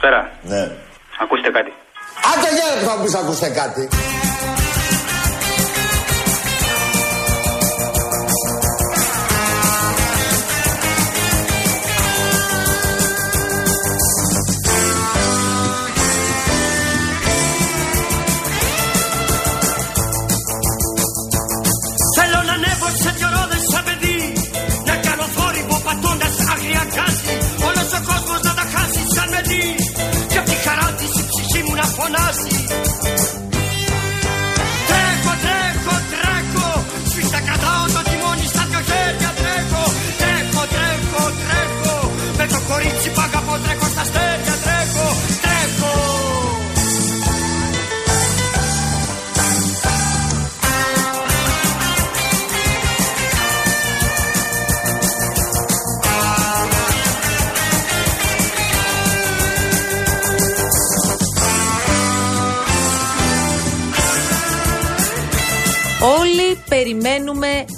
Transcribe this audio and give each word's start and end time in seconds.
Καλησπέρα. 0.00 0.30
Ναι. 0.42 0.70
Ακούστε 1.22 1.50
κάτι. 1.50 1.72
Άντε 2.30 2.48
για 2.56 2.66
να 2.74 2.88
θα 2.88 3.02
πεις 3.02 3.14
ακούστε 3.14 3.48
κάτι. 3.48 3.88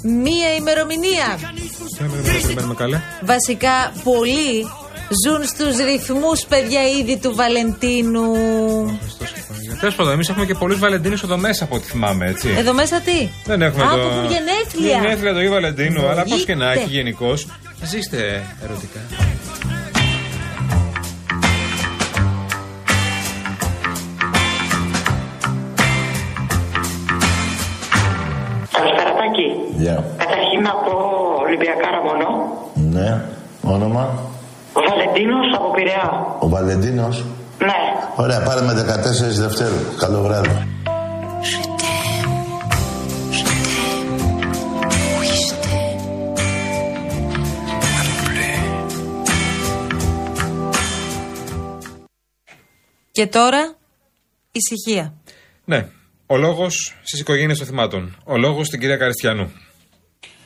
Μία 0.02 0.54
ημερομηνία. 0.58 1.38
Περιμένουμε 2.42 2.74
καλά. 2.74 3.02
Βασικά, 3.24 3.92
πολλοί 4.04 4.66
ζουν 5.24 5.44
στους 5.46 5.76
ρυθμούς, 5.76 6.44
παιδιά, 6.48 6.80
ήδη 7.00 7.16
του 7.18 7.34
Βαλεντίνου. 7.34 8.32
Τέλος 9.80 9.94
πάντων, 9.94 10.12
εμείς 10.12 10.28
έχουμε 10.28 10.44
και 10.46 10.54
πολλούς 10.54 10.78
Βαλεντίνους 10.78 11.22
εδώ 11.22 11.36
μέσα 11.36 11.64
από 11.64 11.74
ό,τι 11.74 11.86
θυμάμαι, 11.86 12.26
έτσι. 12.26 12.54
Εδώ 12.58 12.72
μέσα 12.72 13.00
τι; 13.00 13.28
Δεν 13.44 13.62
έχουμε 13.62 13.84
Α, 13.84 13.88
το. 13.90 13.96
που 13.96 14.00
έχουν 14.02 14.30
γενέθλια. 14.30 15.00
Γενέθλια 15.00 15.32
του 15.32 15.38
Αγίου 15.38 15.50
Βαλεντίνου, 15.50 16.08
αλλά 16.08 16.22
πώς 16.22 16.44
και 16.44 16.54
να 16.54 16.64
Εννοείται. 16.64 16.80
έχει 16.82 16.90
γενικώς. 16.90 17.46
Ζήστε 17.84 18.42
ερωτικά. 18.64 18.98
Τάκη. 29.80 29.88
Γεια. 29.88 30.04
Καταρχήν 30.16 30.60
να 30.62 30.72
πω 30.84 30.96
Ολυμπιακάρα 31.46 32.00
μόνο. 32.02 32.26
Ναι. 32.74 33.24
Όνομα; 33.62 34.18
Βαλεντίνος 34.72 35.46
από 35.56 35.70
Πειραιά. 35.70 36.36
Ο 36.38 36.48
Βαλεντίνος; 36.48 37.24
Ναι. 37.58 37.80
Ωραία, 38.16 38.42
πάρε 38.42 38.60
με 38.60 38.72
14 38.72 39.38
Δευτέρου. 39.38 39.96
Καλό 39.98 40.22
βράδυ. 40.22 40.64
Και 53.12 53.26
τώρα, 53.26 53.74
ησυχία. 54.52 55.14
Ναι. 55.64 55.86
Ο 56.26 56.36
λόγος 56.36 56.94
στις 57.02 57.20
οικογένειες 57.20 57.58
των 57.58 57.66
θυμάτων. 57.66 58.16
Ο 58.24 58.36
λόγος 58.36 58.66
στην 58.66 58.80
κυρία 58.80 58.96
Καριστιανού. 58.96 59.52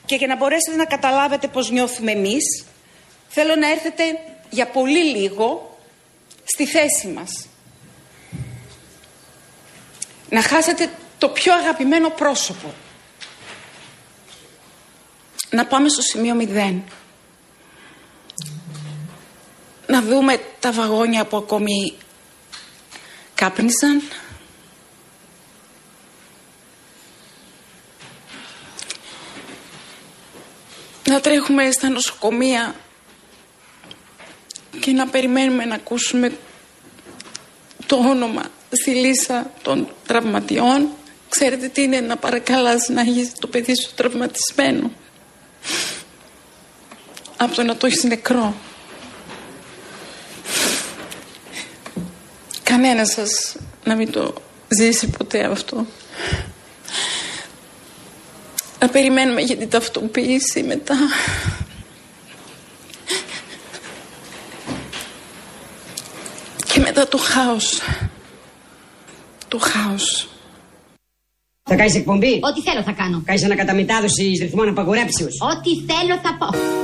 Και 0.06 0.14
για 0.14 0.26
να 0.26 0.36
μπορέσετε 0.36 0.76
να 0.76 0.84
καταλάβετε 0.84 1.48
πώς 1.48 1.70
νιώθουμε 1.70 2.12
εμείς, 2.12 2.64
θέλω 3.28 3.54
να 3.56 3.70
έρθετε 3.70 4.04
για 4.50 4.66
πολύ 4.66 5.04
λίγο 5.04 5.78
στη 6.44 6.66
θέση 6.66 7.08
μας. 7.08 7.46
Να 10.30 10.42
χάσετε 10.42 10.90
το 11.18 11.28
πιο 11.28 11.54
αγαπημένο 11.54 12.10
πρόσωπο. 12.10 12.74
Να 15.50 15.66
πάμε 15.66 15.88
στο 15.88 16.02
σημείο 16.02 16.34
μηδέν. 16.34 16.82
Να 19.86 20.02
δούμε 20.02 20.40
τα 20.60 20.72
βαγόνια 20.72 21.24
που 21.24 21.36
ακόμη 21.36 21.94
κάπνιζαν. 23.34 24.02
Να 31.14 31.20
τρέχουμε 31.20 31.70
στα 31.70 31.88
νοσοκομεία 31.88 32.74
και 34.80 34.92
να 34.92 35.06
περιμένουμε 35.06 35.64
να 35.64 35.74
ακούσουμε 35.74 36.36
το 37.86 37.96
όνομα 37.96 38.42
στη 38.70 38.90
λίστα 38.90 39.50
των 39.62 39.88
τραυματιών. 40.06 40.88
Ξέρετε 41.28 41.68
τι 41.68 41.82
είναι 41.82 42.00
να 42.00 42.16
παρακαλάς 42.16 42.88
να 42.88 43.00
έχεις 43.00 43.32
το 43.38 43.46
παιδί 43.46 43.74
σου 43.82 43.94
τραυματισμένο. 43.94 44.90
Από 47.36 47.54
το 47.54 47.62
να 47.62 47.76
το 47.76 47.86
έχεις 47.86 48.04
νεκρό. 48.04 48.54
Κανένας 52.62 53.12
σας 53.12 53.56
να 53.84 53.94
μην 53.94 54.10
το 54.10 54.34
ζήσει 54.68 55.08
ποτέ 55.08 55.44
αυτό. 55.44 55.86
Να 58.84 58.90
περιμένουμε 58.90 59.40
για 59.40 59.56
την 59.56 59.70
ταυτοποίηση 59.70 60.62
μετά. 60.62 60.94
Και 66.72 66.80
μετά 66.80 67.08
το 67.08 67.18
χάος. 67.18 67.80
Το 69.48 69.58
χάος. 69.58 70.28
Θα 71.62 71.76
κάνεις 71.76 71.94
εκπομπή; 71.94 72.40
Ό,τι 72.42 72.60
θέλω 72.62 72.82
θα 72.82 72.92
κάνω. 72.92 73.22
Κάνεις 73.24 73.44
ανακαταμετάδοση 73.44 74.22
ρυθμών 74.40 74.68
απαγορέψεως. 74.68 75.38
Ό,τι 75.40 75.92
θέλω 75.92 76.20
θα 76.22 76.36
πω. 76.38 76.83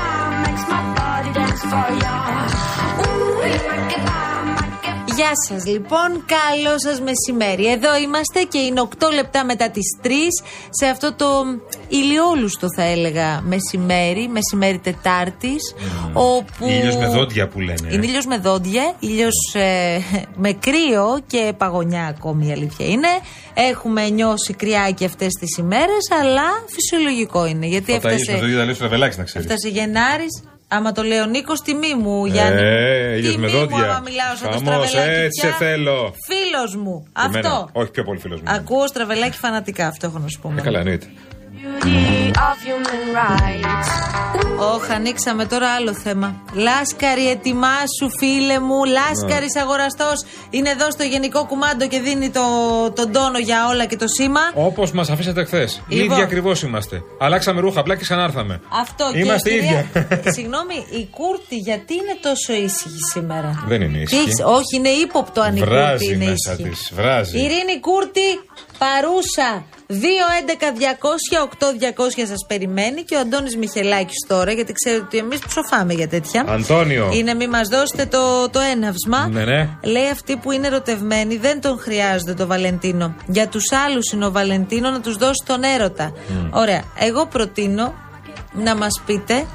Γεια 5.15 5.31
σας 5.47 5.65
λοιπόν, 5.65 6.25
καλό 6.25 6.79
σας 6.79 7.01
μεσημέρι. 7.01 7.71
Εδώ 7.71 7.97
είμαστε 7.97 8.41
και 8.43 8.57
είναι 8.57 8.81
8 8.99 9.11
λεπτά 9.13 9.45
μετά 9.45 9.69
τις 9.69 9.83
3 10.03 10.07
σε 10.69 10.85
αυτό 10.85 11.13
το 11.13 11.25
ηλιόλουστο 11.87 12.67
θα 12.75 12.83
έλεγα 12.83 13.41
μεσημέρι, 13.41 14.27
μεσημέρι 14.27 14.79
Τετάρτης, 14.79 15.75
όπου... 16.13 16.67
Ήλιος 16.67 16.95
με 16.95 17.07
δόντια 17.07 17.47
που 17.47 17.59
λένε. 17.59 17.87
Είναι 17.89 18.05
ήλιος 18.05 18.25
με 18.25 18.37
δόντια, 18.37 18.95
ήλιος 18.99 19.53
ε, 19.53 19.99
με 20.35 20.51
κρύο 20.51 21.21
και 21.27 21.53
παγωνιά 21.57 22.05
ακόμη 22.05 22.47
η 22.47 22.51
αλήθεια 22.51 22.85
είναι. 22.87 23.07
Έχουμε 23.53 24.09
νιώσει 24.09 24.53
κρυάκι 24.53 25.05
αυτές 25.05 25.33
τις 25.39 25.57
ημέρες, 25.57 26.11
αλλά 26.21 26.47
φυσιολογικό 26.67 27.45
είναι. 27.45 27.65
Γιατί 27.65 27.91
Όταν 27.91 28.15
είσαι 28.15 28.31
με 28.31 28.37
έφτασε, 28.37 28.39
δόντια, 28.39 28.57
θα 28.57 28.65
λέει 28.65 28.73
στο 28.73 28.83
ραβελάκι 28.83 29.17
να 29.17 29.23
ξέρεις. 29.23 29.47
έφτασε 29.47 29.69
Γενάρης, 29.69 30.43
άμα 30.71 30.91
το 30.91 31.01
λέω 31.03 31.25
Νίκος, 31.25 31.61
τιμή 31.61 31.95
μου 31.95 32.25
Γιάννη. 32.25 32.61
Ε, 32.61 33.15
ήλιος 33.17 33.35
με 33.37 33.47
Τιμή 33.47 33.59
μου, 33.59 33.67
δόντια. 33.69 33.89
άμα 33.89 34.01
μιλάω 34.05 34.35
σαν 34.35 34.51
το 34.51 34.57
Χαμός, 34.69 34.89
στραβελάκι 34.89 35.19
έτσι 35.21 35.41
πια. 35.41 35.49
σε 35.49 35.55
θέλω. 35.57 36.13
Φίλος 36.25 36.75
μου, 36.75 37.07
Εμένα, 37.25 37.49
αυτό. 37.49 37.69
Όχι 37.71 37.91
πιο 37.91 38.03
πολύ 38.03 38.19
φίλος 38.19 38.41
μου. 38.41 38.51
Ακούω 38.51 38.87
στραβελάκι 38.87 39.37
φανατικά, 39.37 39.87
αυτό 39.87 40.07
έχω 40.07 40.17
να 40.19 40.27
σου 40.27 40.39
πω. 40.39 40.53
Ε, 40.57 40.61
καλά, 40.61 40.79
εννοείται. 40.79 41.05
Beauty 41.55 42.31
of 42.49 42.57
your 42.67 42.79
human 42.87 43.03
rights. 43.21 43.87
Όχ, 44.73 44.89
ανοίξαμε 44.91 45.45
τώρα 45.45 45.69
άλλο 45.73 45.93
θέμα. 45.93 46.41
Λάσκαρη, 46.53 47.29
ετοιμάσου, 47.29 48.07
φίλε 48.19 48.59
μου. 48.59 48.83
Λάσκαρης 48.85 49.55
αγοραστός 49.55 50.25
είναι 50.49 50.69
εδώ 50.69 50.91
στο 50.91 51.03
γενικό 51.03 51.45
κουμάντο 51.45 51.87
και 51.87 51.99
δίνει 51.99 52.29
το, 52.29 52.41
τον 52.95 53.11
τόνο 53.11 53.37
για 53.37 53.67
όλα 53.67 53.85
και 53.85 53.95
το 53.95 54.07
σήμα. 54.07 54.39
Όπως 54.53 54.91
μας 54.91 55.09
αφήσατε 55.09 55.43
χθες. 55.43 55.81
Οι 55.87 55.95
Λοιπόν. 55.95 56.11
ίδιοι 56.17 56.23
ακριβώς 56.23 56.61
είμαστε. 56.63 57.01
Αλλάξαμε 57.19 57.59
ρούχα 57.59 57.79
απλά 57.79 57.95
και 57.95 58.01
ξανάρθαμε. 58.03 58.61
Αυτό 58.81 59.09
και 59.13 59.19
Είμαστε 59.19 59.49
η 59.49 59.53
κυρία- 59.59 59.85
ίδια. 59.93 60.21
Συγγνώμη, 60.31 60.75
η 61.01 61.07
Κούρτη 61.11 61.55
γιατί 61.55 61.93
είναι 61.93 62.17
τόσο 62.21 62.53
ήσυχη 62.53 62.99
σήμερα; 63.13 63.63
Δεν 63.67 63.81
είναι 63.81 63.97
Τι 63.97 64.01
ήσυχη. 64.03 64.21
έχεις- 64.21 64.43
Όχι, 64.45 64.75
είναι 64.75 64.89
ύποπτο 64.89 65.41
αν 65.41 65.55
η 65.55 65.59
Κούρτη 65.59 65.73
Βράζει 65.73 66.13
είναι 66.13 66.25
μέσα 66.25 66.51
ήσυχη. 66.53 66.69
της. 66.69 66.91
Βράζει. 66.95 67.37
Ειρήνη 67.37 67.79
Κούρτη, 67.79 68.27
παρούσα. 68.77 69.63
2-11-200-8-200 69.91 69.97
σας 72.27 72.45
περιμένει 72.47 73.03
και 73.03 73.15
ο 73.15 73.19
Αντώνης 73.19 73.55
Μιχελάκης 73.55 74.25
τώρα, 74.27 74.51
γιατί 74.51 74.73
ξέρετε 74.73 75.03
ότι 75.03 75.17
εμείς 75.17 75.39
ψοφάμε 75.47 75.93
για 75.93 76.07
τέτοια. 76.07 76.45
Αντώνιο. 76.47 77.09
Είναι 77.13 77.33
μη 77.33 77.47
μας 77.47 77.67
δώσετε 77.67 78.05
το, 78.05 78.49
το 78.49 78.59
έναυσμα. 78.59 79.27
Ναι, 79.27 79.43
ναι. 79.43 79.69
Λέει 79.83 80.09
αυτοί 80.09 80.37
που 80.37 80.51
είναι 80.51 80.67
ερωτευμένοι 80.67 81.37
δεν 81.37 81.61
τον 81.61 81.79
χρειάζονται 81.79 82.33
το 82.33 82.47
Βαλεντίνο. 82.47 83.15
Για 83.27 83.47
τους 83.47 83.71
άλλους 83.71 84.11
είναι 84.11 84.25
ο 84.25 84.31
Βαλεντίνο 84.31 84.89
να 84.89 85.01
τους 85.01 85.15
δώσει 85.15 85.43
τον 85.45 85.63
έρωτα. 85.63 86.13
Ωραία. 86.49 86.83
Εγώ 86.99 87.25
προτείνω 87.25 87.93
να 88.53 88.75
μας 88.75 89.01
πείτε 89.05 89.45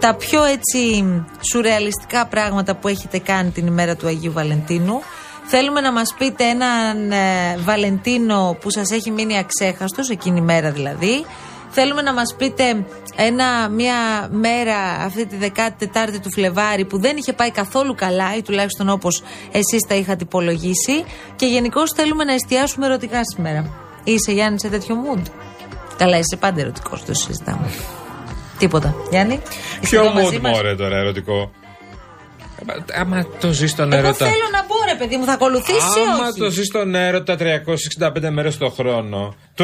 τα 0.00 0.14
πιο 0.14 0.44
έτσι 0.44 1.04
σουρεαλιστικά 1.50 2.26
πράγματα 2.26 2.76
που 2.76 2.88
έχετε 2.88 3.18
κάνει 3.18 3.50
την 3.50 3.66
ημέρα 3.66 3.96
του 3.96 4.06
Αγίου 4.06 4.32
Βαλεντίνου. 4.32 5.00
Θέλουμε 5.46 5.80
να 5.80 5.92
μας 5.92 6.14
πείτε 6.18 6.44
έναν 6.44 7.12
ε, 7.12 7.56
Βαλεντίνο 7.64 8.56
που 8.60 8.70
σας 8.70 8.90
έχει 8.90 9.10
μείνει 9.10 9.38
αξέχαστος, 9.38 10.08
εκείνη 10.10 10.38
η 10.38 10.42
μέρα 10.42 10.70
δηλαδή. 10.70 11.24
Θέλουμε 11.70 12.02
να 12.02 12.12
μας 12.12 12.34
πείτε 12.38 12.84
ένα, 13.16 13.68
μια 13.68 14.28
μέρα 14.30 14.76
αυτή 15.04 15.26
τη 15.26 15.36
14η 15.56 16.18
του 16.22 16.30
Φλεβάρι 16.30 16.84
που 16.84 16.98
δεν 17.00 17.16
είχε 17.16 17.32
πάει 17.32 17.50
καθόλου 17.50 17.94
καλά 17.94 18.36
ή 18.36 18.42
τουλάχιστον 18.42 18.88
όπως 18.88 19.22
εσείς 19.52 19.82
τα 19.88 19.94
είχατε 19.94 20.24
υπολογίσει 20.24 21.04
και 21.36 21.46
γενικώς 21.46 21.92
θέλουμε 21.96 22.24
να 22.24 22.32
εστιάσουμε 22.32 22.86
ερωτικά 22.86 23.20
σήμερα. 23.34 23.70
Είσαι 24.04 24.32
Γιάννη 24.32 24.60
σε 24.60 24.68
τέτοιο 24.68 24.96
mood; 25.04 25.22
Καλά 25.96 26.18
είσαι 26.18 26.36
πάντα 26.36 26.60
ερωτικός, 26.60 27.04
το 27.04 27.14
συζητάμε. 27.14 27.70
Τίποτα. 28.58 28.94
Γιάννη, 29.10 29.34
είσαι 29.80 29.80
Ποιο 29.80 30.04
εδώ 30.04 30.12
μαζί 30.12 30.36
mood 30.36 30.40
μας; 30.40 30.52
μωρέ 30.56 30.74
τώρα 30.74 30.96
ερωτικό; 30.96 31.50
Άμα- 32.62 32.84
Άμα 33.00 33.26
το 33.40 33.52
ζεις 33.52 33.70
στον 33.70 33.92
Εγώ 33.92 34.06
έρωτα. 34.06 34.26
θέλω 34.26 34.48
να 34.52 34.62
μπω 34.66 34.73
ρε 34.88 34.94
παιδί 34.98 35.16
μου, 35.16 35.24
θα 35.24 35.32
ακολουθήσει 35.32 35.98
ή 36.00 36.02
Άμα 36.12 36.26
όχι; 36.28 36.38
το 36.38 36.50
ζεις 36.50 36.66
στον 36.66 36.94
έρωτα 36.94 37.36
365 37.38 38.30
μέρες 38.30 38.58
το 38.58 38.70
χρόνο. 38.70 39.34
24-7. 39.58 39.62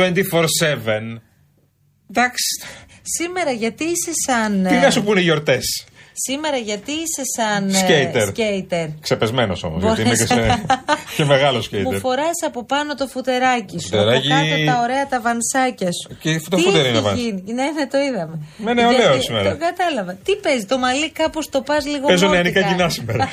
Εντάξει. 2.10 2.62
Σήμερα 3.02 3.50
γιατί 3.50 3.84
είσαι 3.84 4.10
σαν... 4.26 4.66
Τι 4.68 4.74
ε, 4.74 4.80
να 4.80 4.90
σου 4.90 5.02
πούνε 5.02 5.20
οι 5.20 5.22
γιορτές; 5.22 5.84
Σήμερα 6.12 6.56
γιατί 6.56 6.90
είσαι 6.92 7.22
σαν... 7.36 7.68
ε, 7.68 7.72
Σκέιτερ. 7.72 8.26
σκέιτερ. 8.28 8.86
Ξεπεσμένος 9.00 9.62
όμως. 9.62 9.82
Γιατί 9.82 10.00
είναι 10.00 10.10
και, 10.16 10.34
Μπορείς- 10.34 10.52
σε... 10.52 10.62
και 11.16 11.24
μεγάλος 11.24 11.68
Που 11.68 11.74
σκέιτερ. 11.76 11.98
φοράς 11.98 12.38
από 12.46 12.64
πάνω 12.64 12.94
το 12.94 13.06
φουτεράκι 13.06 13.78
σου. 13.80 13.88
Φουτεράκι- 13.88 14.32
Από 14.32 14.48
κάτω 14.50 14.64
τα 14.64 14.80
ωραία 14.82 15.06
τα 15.06 15.20
βανσάκια 15.20 15.88
σου. 15.92 16.16
Και 16.20 16.40
το 16.50 16.56
Τι 16.56 16.62
φούτερ 16.62 16.80
έχει 16.80 16.90
είναι 16.90 17.00
βανς. 17.00 17.20
γίνει; 17.20 17.42
Ναι, 17.46 17.62
ναι, 17.70 17.86
το 17.86 17.98
είδαμε. 17.98 18.38
Με 18.56 18.74
νεολαίος 18.74 19.02
Γιατί- 19.04 19.22
σήμερα. 19.24 19.50
Το 19.50 19.56
κατάλαβα. 19.58 20.12
Τι 20.14 20.36
παίζει, 20.36 20.64
το 20.64 20.78
μαλλί 20.78 21.10
κάπως 21.10 21.48
το 21.48 21.60
πας 21.60 21.86
λίγο 21.86 22.06
Παίζω 22.06 22.26
μόρτικα. 22.26 22.60
νεανικά 22.60 22.74
κοινά 22.76 22.88
σήμερα. 22.88 23.30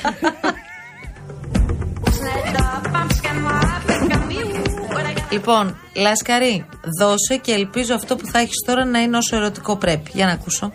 Λοιπόν, 5.30 5.76
Λάσκαρη, 5.94 6.66
δώσε 6.98 7.36
και 7.36 7.52
ελπίζω 7.52 7.94
αυτό 7.94 8.16
που 8.16 8.26
θα 8.26 8.38
έχεις 8.38 8.62
τώρα 8.66 8.84
να 8.84 8.98
είναι 8.98 9.16
όσο 9.16 9.36
ερωτικό 9.36 9.76
πρέπει. 9.76 10.10
Για 10.14 10.26
να 10.26 10.32
ακούσω. 10.32 10.72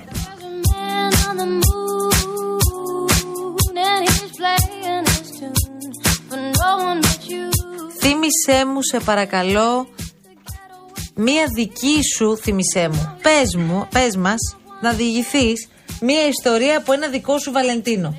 Θύμησέ 8.00 8.65
μου, 8.65 8.83
σε 8.83 9.00
παρακαλώ, 9.00 9.88
μία 11.15 11.45
δική 11.56 11.99
σου, 12.15 12.38
θύμησέ 12.38 12.89
μου, 12.89 13.17
πες 13.21 13.56
μου, 13.56 13.88
πες 13.89 14.15
μας, 14.15 14.56
να 14.81 14.91
διηγηθείς 14.94 15.67
μία 16.01 16.27
ιστορία 16.27 16.77
από 16.77 16.94
ένα 16.94 17.07
δικό 17.07 17.39
σου 17.39 17.51
Βαλεντίνο. 17.51 18.15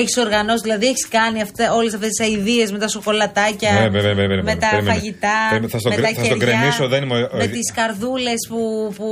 Έχεις 0.00 0.16
οργανώσει, 0.16 0.62
δηλαδή 0.62 0.86
έχεις 0.86 1.08
κάνει 1.08 1.40
όλες 1.76 1.94
αυτές 1.94 2.08
τις 2.08 2.20
αειδίε 2.26 2.66
με 2.72 2.78
τα 2.78 2.88
σοκολατάκια, 2.88 3.72
Ναι, 3.72 3.78
βέβαια, 3.88 4.00
βέβαια, 4.02 4.26
βέβαια. 4.26 4.42
με 4.42 4.54
τα 4.56 4.68
Περίμενε. 4.70 4.92
φαγητά, 4.98 5.36
Περίμενε, 5.48 5.70
θα 5.72 5.78
στον 5.78 5.90
με 5.92 5.96
κρε- 5.96 6.08
τα 6.14 6.20
θα 6.20 6.24
στον 6.24 6.38
κεριά, 6.38 6.54
γκρεμίσω, 6.56 6.88
δεν 6.88 7.02
είμαι 7.02 7.22
ο- 7.22 7.36
με 7.36 7.46
τις 7.46 7.72
καρδούλες 7.74 8.40
που, 8.48 8.58
που 8.96 9.06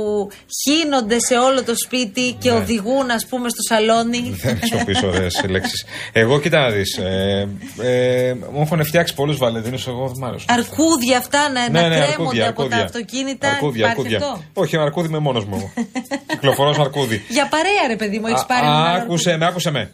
χύνονται 0.61 1.19
σε 1.19 1.35
όλο 1.37 1.63
το 1.63 1.73
σπίτι 1.85 2.35
και 2.39 2.51
Ναι. 2.51 2.57
οδηγούν, 2.57 3.09
ας 3.11 3.25
πούμε, 3.25 3.49
στο 3.49 3.61
σαλόνι. 3.69 4.21
Δεν 4.43 4.57
χρησιμοποιήσω 4.57 5.07
ωραίε 5.07 5.27
λέξεις. 5.49 5.85
Εγώ, 6.11 6.39
κοίτα 6.39 6.59
να 6.59 6.69
δεις. 6.69 6.97
Ε, 6.97 7.47
ε, 7.81 8.33
μου 8.53 8.61
έχουν 8.61 8.85
φτιάξει 8.85 9.13
πολλούς 9.13 9.37
Βαλεντίνους, 9.37 9.87
εγώ 9.87 10.03
δεν 10.07 10.15
μ' 10.19 10.25
άρεσαν. 10.25 10.55
Αρκούδια 10.59 11.17
αυτά 11.17 11.49
να, 11.49 11.69
Ναι, 11.69 11.79
να 11.79 11.87
ναι, 11.87 11.95
κρέμονται 11.95 12.11
αρκούδια, 12.19 12.49
από 12.49 12.55
τα 12.55 12.63
αρκούδια. 12.63 12.83
αυτοκίνητα. 12.83 13.47
Αρκούδια, 13.49 13.85
Υπάρχει 13.85 13.99
αρκούδια. 13.99 14.17
αυτό; 14.17 14.43
Όχι, 14.53 14.77
αρκούδι 14.77 15.07
με 15.07 15.17
μόνος 15.19 15.45
μου. 15.45 15.55
εγώ. 15.57 15.71
Κυκλοφορώ 16.31 16.69
ως 16.69 16.79
αρκούδι. 16.79 17.23
Για 17.29 17.47
παρέα, 17.47 17.87
ρε 17.87 17.95
παιδί 17.95 18.19
μου, 18.19 18.27
έχεις 18.27 18.41
Α, 18.41 18.45
πάρει 18.45 18.65
α, 18.65 18.69
έναν 18.69 18.83
αρκούδι. 18.85 19.03
Άκουσε 19.05 19.37
με, 19.37 19.45
άκουσε 19.45 19.71
με. 19.71 19.91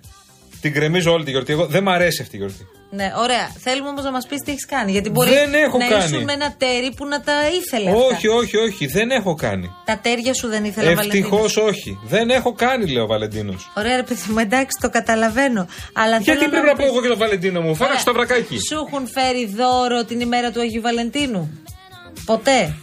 Την 0.61 0.73
κρεμίζω 0.73 1.11
όλη 1.11 1.23
τη 1.23 1.31
γιορτή. 1.31 1.51
Εγώ 1.51 1.65
δεν 1.65 1.83
μ' 1.83 1.89
αρέσει 1.89 2.21
αυτή 2.21 2.35
η 2.35 2.39
γιορτή. 2.39 2.67
Ναι, 2.89 3.11
ωραία. 3.17 3.51
Θέλουμε 3.59 3.89
όμως 3.89 4.03
να 4.03 4.11
μας 4.11 4.27
πεις 4.27 4.41
τι 4.41 4.51
έχεις 4.51 4.65
κάνει. 4.65 4.91
Γιατί 4.91 5.09
μπορεί 5.09 5.29
Δεν 5.29 5.53
έχω 5.53 5.77
να 5.77 5.87
κάνει. 5.87 6.03
ήσουν 6.05 6.23
με 6.23 6.33
ένα 6.33 6.53
τέρι 6.57 6.93
που 6.95 7.05
να 7.05 7.21
τα 7.21 7.33
ήθελε. 7.59 7.89
αυτά. 7.89 8.01
Όχι, 8.15 8.27
όχι, 8.27 8.57
όχι. 8.57 8.85
Δεν 8.85 9.09
έχω 9.11 9.33
κάνει. 9.35 9.69
Τα 9.85 9.99
τέρια 9.99 10.33
σου 10.33 10.47
δεν 10.47 10.63
ήθελε 10.63 10.91
Ευτυχώ 10.91 11.29
Βαλεντίνος. 11.37 11.57
όχι. 11.57 11.99
Δεν 12.07 12.29
έχω 12.29 12.53
κάνει, 12.53 12.85
λέει 12.87 13.03
ο 13.03 13.07
Βαλεντίνος. 13.07 13.71
Ωραία, 13.77 13.95
ρε 13.95 14.03
παιδί 14.03 14.31
μου, 14.31 14.39
εντάξει, 14.39 14.77
το 14.81 14.89
καταλαβαίνω. 14.89 15.67
Αλλά 15.93 16.17
Γιατί 16.17 16.39
θέλω 16.39 16.49
πρέπει 16.51 16.55
μου 16.65 16.71
να 16.71 16.75
πω 16.75 16.83
πεις- 16.83 16.93
εγώ 16.93 17.01
και 17.01 17.07
το 17.07 17.17
Βαλεντίνο 17.17 17.61
μου; 17.61 17.75
Φάραξε 17.75 18.05
το 18.05 18.11
Ωραία. 18.11 18.25
βρακάκι. 18.25 18.57
Σου 18.59 18.75
έχουν 18.85 19.07
φέρει 19.07 19.45
δώρο 19.45 20.03
την 20.05 20.19
ημέρα 20.19 20.51
του 20.51 20.59
Αγίου 20.61 20.81
Βαλεντίνου; 20.81 21.59
Ποτέ; 22.25 22.75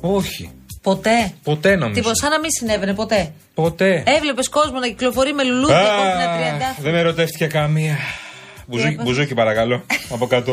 Όχι. 0.00 0.50
Ποτέ; 0.82 1.32
Ποτέ 1.42 1.74
νομίζω. 1.76 1.94
Τίποτα, 2.00 2.14
σαν 2.14 2.30
να 2.30 2.38
μην 2.40 2.50
συνέβαινε 2.50 2.94
ποτέ. 2.94 3.32
Ποτέ. 3.62 4.02
Έβλεπες 4.06 4.48
κόσμο 4.48 4.78
να 4.78 4.86
κυκλοφορεί 4.86 5.32
με 5.32 5.44
λουλούδια 5.44 5.76
κόκκινα 5.76 6.30
Α, 6.30 6.36
τριαντάφυλλα. 6.36 6.74
δεν 6.78 6.92
με 6.92 6.98
ερωτεύτηκε 6.98 7.46
καμία. 7.46 7.96
Μπουζούκι, 8.66 8.92
έπαθες; 8.92 9.12
μπουζούκι 9.12 9.34
παρακαλώ. 9.34 9.84
Από 10.10 10.26
κάτω. 10.26 10.52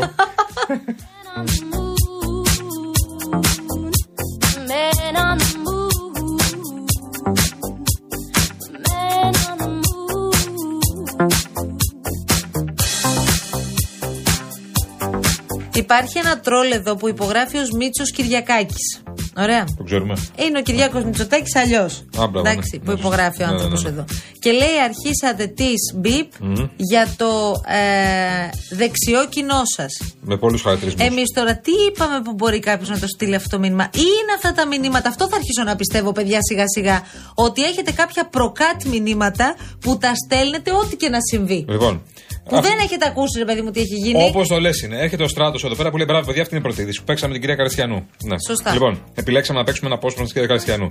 Υπάρχει 15.73 16.17
ένα 16.17 16.39
τρόλ 16.39 16.71
εδώ 16.71 16.95
που 16.95 17.07
υπογράφει 17.07 17.57
ω 17.57 17.65
Μίτσος 17.77 18.11
Κυριακάκης. 18.11 19.03
Ωραία. 19.37 19.63
Το 19.77 19.83
ξέρουμε. 19.83 20.13
Είναι 20.35 20.59
ο 20.59 20.61
Κυριάκος 20.61 21.03
Μητσοτάκης 21.03 21.55
αλλιώς. 21.55 22.03
μπράβο, 22.15 22.39
Εντάξει, 22.39 22.77
ναι. 22.77 22.83
που 22.85 22.91
Ναι, 22.91 22.99
υπογράφει 22.99 23.43
ο 23.43 23.45
ναι, 23.45 23.51
ναι, 23.51 23.57
άνθρωπος 23.57 23.83
ναι. 23.83 23.89
εδώ. 23.89 24.05
Και 24.39 24.51
λέει 24.51 24.77
αρχίσατε 24.83 25.47
τη 25.47 25.71
μπιπ 25.95 26.31
για 26.75 27.13
το 27.17 27.53
ε, 27.67 28.75
δεξιό 28.75 29.27
κοινό 29.29 29.61
σας. 29.75 29.91
Με 30.21 30.37
πολλούς 30.37 30.61
χαρακτηρισμούς. 30.61 31.07
Εμείς 31.07 31.31
τώρα 31.35 31.57
τι 31.57 31.71
είπαμε 31.87 32.21
που 32.21 32.33
μπορεί 32.33 32.59
κάποιος 32.59 32.89
να 32.89 32.99
το 32.99 33.07
στείλει 33.07 33.35
αυτό 33.35 33.49
το 33.49 33.59
μήνυμα, 33.59 33.83
ή 33.93 33.99
είναι 33.99 34.33
αυτά 34.35 34.51
τα 34.53 34.67
μηνύματα, 34.67 35.09
αυτό 35.09 35.27
θα 35.27 35.35
αρχίσω 35.35 35.63
να 35.63 35.75
πιστεύω, 35.75 36.11
παιδιά, 36.11 36.39
σιγά 36.49 36.63
σιγά, 36.67 37.01
ότι 37.35 37.63
έχετε 37.63 37.91
κάποια 37.91 38.27
προκάτ 38.29 38.83
μηνύματα 38.83 39.55
που 39.79 39.97
τα 39.97 40.11
στέλνετε 40.25 40.71
ό,τι 40.71 40.95
και 40.95 41.09
να 41.09 41.17
συμβεί. 41.31 41.65
Λοιπόν. 41.69 42.01
Που 42.49 42.61
δεν 42.61 42.77
έχετε 42.81 43.05
ακούσει, 43.07 43.39
ρε 43.39 43.45
παιδί 43.45 43.61
μου, 43.61 43.71
τι 43.71 43.79
έχει 43.79 43.95
γίνει. 43.95 44.23
Όπως 44.23 44.47
το 44.47 44.59
λες 44.59 44.81
είναι. 44.81 44.97
Έρχεται 44.99 45.23
ο 45.23 45.27
στράτος 45.27 45.63
εδώ 45.63 45.75
πέρα 45.75 45.89
που 45.89 45.97
λέει 45.97 46.05
μπράβο, 46.09 46.25
παιδιά, 46.25 46.41
αυτή 46.41 46.55
είναι 46.55 46.63
η 46.63 46.67
πρώτη 46.67 46.81
είδηση 46.81 46.99
που 46.99 47.05
παίξαμε 47.05 47.31
την 47.31 47.41
κυρία 47.41 47.55
Καριστιανού. 47.55 48.07
Ναι. 48.23 48.35
Σωστά. 48.47 48.73
Λοιπόν, 48.73 49.03
επιλέξαμε 49.13 49.59
να 49.59 49.65
παίξουμε 49.65 49.87
ένα 49.87 49.95
απόσπασμα 49.95 50.27
τη 50.27 50.33
κυρία 50.33 50.47
Καριστιανού. 50.47 50.87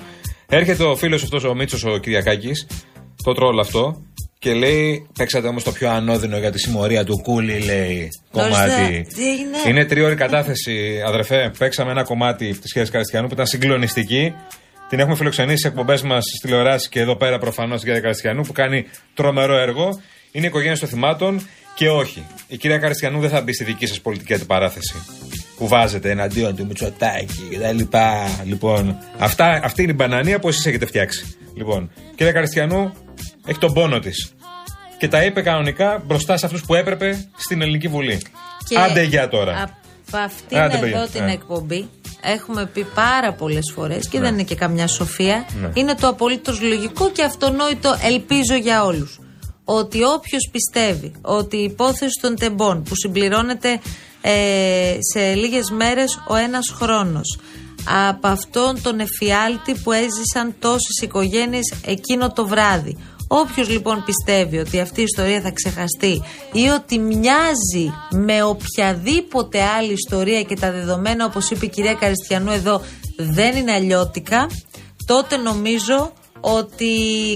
Έρχεται 0.48 0.84
ο 0.84 0.96
φίλος 0.96 1.22
αυτός 1.22 1.44
ο 1.44 1.54
Μίτσος 1.54 1.84
ο 1.84 1.98
Κυριακάκης, 1.98 2.66
το 3.24 3.32
τρόλ 3.32 3.58
αυτό, 3.58 4.02
και 4.38 4.54
λέει: 4.54 5.06
Παίξατε 5.18 5.48
όμως 5.48 5.62
το 5.62 5.72
πιο 5.72 5.90
ανώδυνο 5.90 6.38
για 6.38 6.50
τη 6.50 6.58
συμμορία 6.58 7.04
του 7.04 7.20
Κούλι, 7.22 7.58
λέει. 7.58 8.08
Ορίστε, 8.30 8.66
Κομμάτι. 8.66 9.06
τι 9.14 9.24
είναι; 9.24 9.58
Είναι 9.68 9.84
τριώρη 9.84 10.14
κατάθεση, 10.14 11.02
αδερφέ. 11.06 11.52
Παίξαμε 11.58 11.90
ένα 11.90 12.02
κομμάτι 12.02 12.58
της 12.58 12.72
κυρίας 12.72 12.90
Καριστιανού 12.90 13.26
που 13.26 13.34
ήταν 13.34 13.46
συγκλονιστική. 13.46 14.32
Την 14.88 14.98
έχουμε 14.98 15.16
φιλοξενήσει 15.16 15.56
σε 15.56 15.68
εκπομπές 15.68 16.02
μας 16.02 16.24
στι 16.24 16.38
τηλεοράσει 16.46 16.88
και 16.88 17.00
εδώ 17.00 17.16
πέρα 17.16 17.38
προφανώς 17.38 17.76
την 17.76 17.86
κυρία 17.86 18.00
Καριστιανού 18.00 18.42
που 18.42 18.52
κάνει 18.52 18.84
τρομερό 19.14 19.56
έργο. 19.58 19.88
Είναι 20.36 20.46
οικογένεια 20.46 20.78
των 20.78 20.88
θυμάτων 20.88 21.46
και 21.74 21.88
όχι. 21.90 22.22
Η 22.48 22.56
κυρία 22.56 22.78
Καριστιανού 22.78 23.20
δεν 23.20 23.30
θα 23.30 23.40
μπει 23.40 23.52
στη 23.52 23.64
δική 23.64 23.86
σας 23.86 24.00
πολιτική 24.00 24.34
αντιπαράθεση 24.34 24.94
που 25.56 25.68
βάζετε 25.68 26.10
εναντίον 26.10 26.56
του 26.56 26.66
Μητσοτάκη 26.66 27.48
κτλ. 27.50 27.96
Λοιπόν, 28.44 28.96
αυτά, 29.18 29.60
αυτή 29.64 29.82
είναι 29.82 29.90
η 29.92 29.94
μπανανία 29.98 30.38
που 30.38 30.48
εσείς 30.48 30.66
έχετε 30.66 30.86
φτιάξει. 30.86 31.36
Λοιπόν, 31.56 31.90
η 32.10 32.14
κυρία 32.16 32.32
Καριστιανού 32.32 32.92
έχει 33.46 33.58
τον 33.58 33.72
πόνο 33.72 33.98
της. 33.98 34.32
Και 34.98 35.08
τα 35.08 35.24
είπε 35.24 35.42
κανονικά 35.42 36.02
μπροστά 36.06 36.36
σε 36.36 36.46
αυτούς 36.46 36.64
που 36.64 36.74
έπρεπε 36.74 37.28
στην 37.36 37.62
Ελληνική 37.62 37.88
Βουλή. 37.88 38.22
Και 38.68 38.78
Άντε 38.78 39.02
για 39.02 39.28
τώρα. 39.28 39.62
Από 40.06 40.16
αυτήν 40.24 40.58
Άντε, 40.58 40.74
εδώ 40.76 40.80
παιδιά. 40.86 41.08
την 41.12 41.22
Ε. 41.28 41.32
εκπομπή 41.32 41.88
έχουμε 42.20 42.66
πει 42.66 42.86
πάρα 42.94 43.32
πολλές 43.32 43.72
φορές 43.74 44.08
και 44.08 44.18
Ναι. 44.18 44.24
δεν 44.24 44.32
είναι 44.34 44.42
και 44.42 44.54
καμιά 44.54 44.86
σοφία. 44.86 45.46
Ναι. 45.60 45.70
Είναι 45.74 45.94
το 45.94 46.08
απολύτως 46.08 46.60
λογικό 46.60 47.10
και 47.10 47.22
αυτονόητο, 47.22 47.96
ελπίζω 48.04 48.54
για 48.54 48.84
όλους. 48.84 49.18
Ότι 49.64 50.04
όποιος 50.04 50.48
πιστεύει 50.52 51.12
ότι 51.22 51.56
η 51.56 51.62
υπόθεση 51.62 52.18
των 52.20 52.36
τεμπών 52.36 52.82
που 52.82 52.96
συμπληρώνεται 52.96 53.80
ε, 54.20 54.96
σε 55.12 55.34
λίγες 55.34 55.70
μέρες 55.70 56.22
ο 56.28 56.34
ένας 56.34 56.72
χρόνος 56.74 57.38
από 58.08 58.26
αυτόν 58.26 58.82
τον 58.82 59.00
εφιάλτη 59.00 59.74
που 59.82 59.92
έζησαν 59.92 60.54
τόσες 60.58 61.00
οικογένειες 61.02 61.74
εκείνο 61.84 62.32
το 62.32 62.46
βράδυ. 62.46 62.96
Όποιος 63.28 63.68
λοιπόν 63.68 64.04
πιστεύει 64.04 64.58
ότι 64.58 64.80
αυτή 64.80 65.00
η 65.00 65.02
ιστορία 65.02 65.40
θα 65.40 65.50
ξεχαστεί 65.50 66.22
ή 66.52 66.68
ότι 66.68 66.98
μοιάζει 66.98 67.92
με 68.10 68.42
οποιαδήποτε 68.42 69.62
άλλη 69.62 69.92
ιστορία 69.92 70.42
και 70.42 70.56
τα 70.56 70.70
δεδομένα 70.70 71.24
όπως 71.24 71.50
είπε 71.50 71.66
η 71.66 71.68
κυρία 71.68 71.94
Καριστιανού 71.94 72.50
εδώ 72.50 72.80
δεν 73.16 73.56
είναι 73.56 73.72
αλλιώτικα, 73.72 74.46
τότε 75.06 75.36
νομίζω 75.36 76.12
ότι 76.44 76.92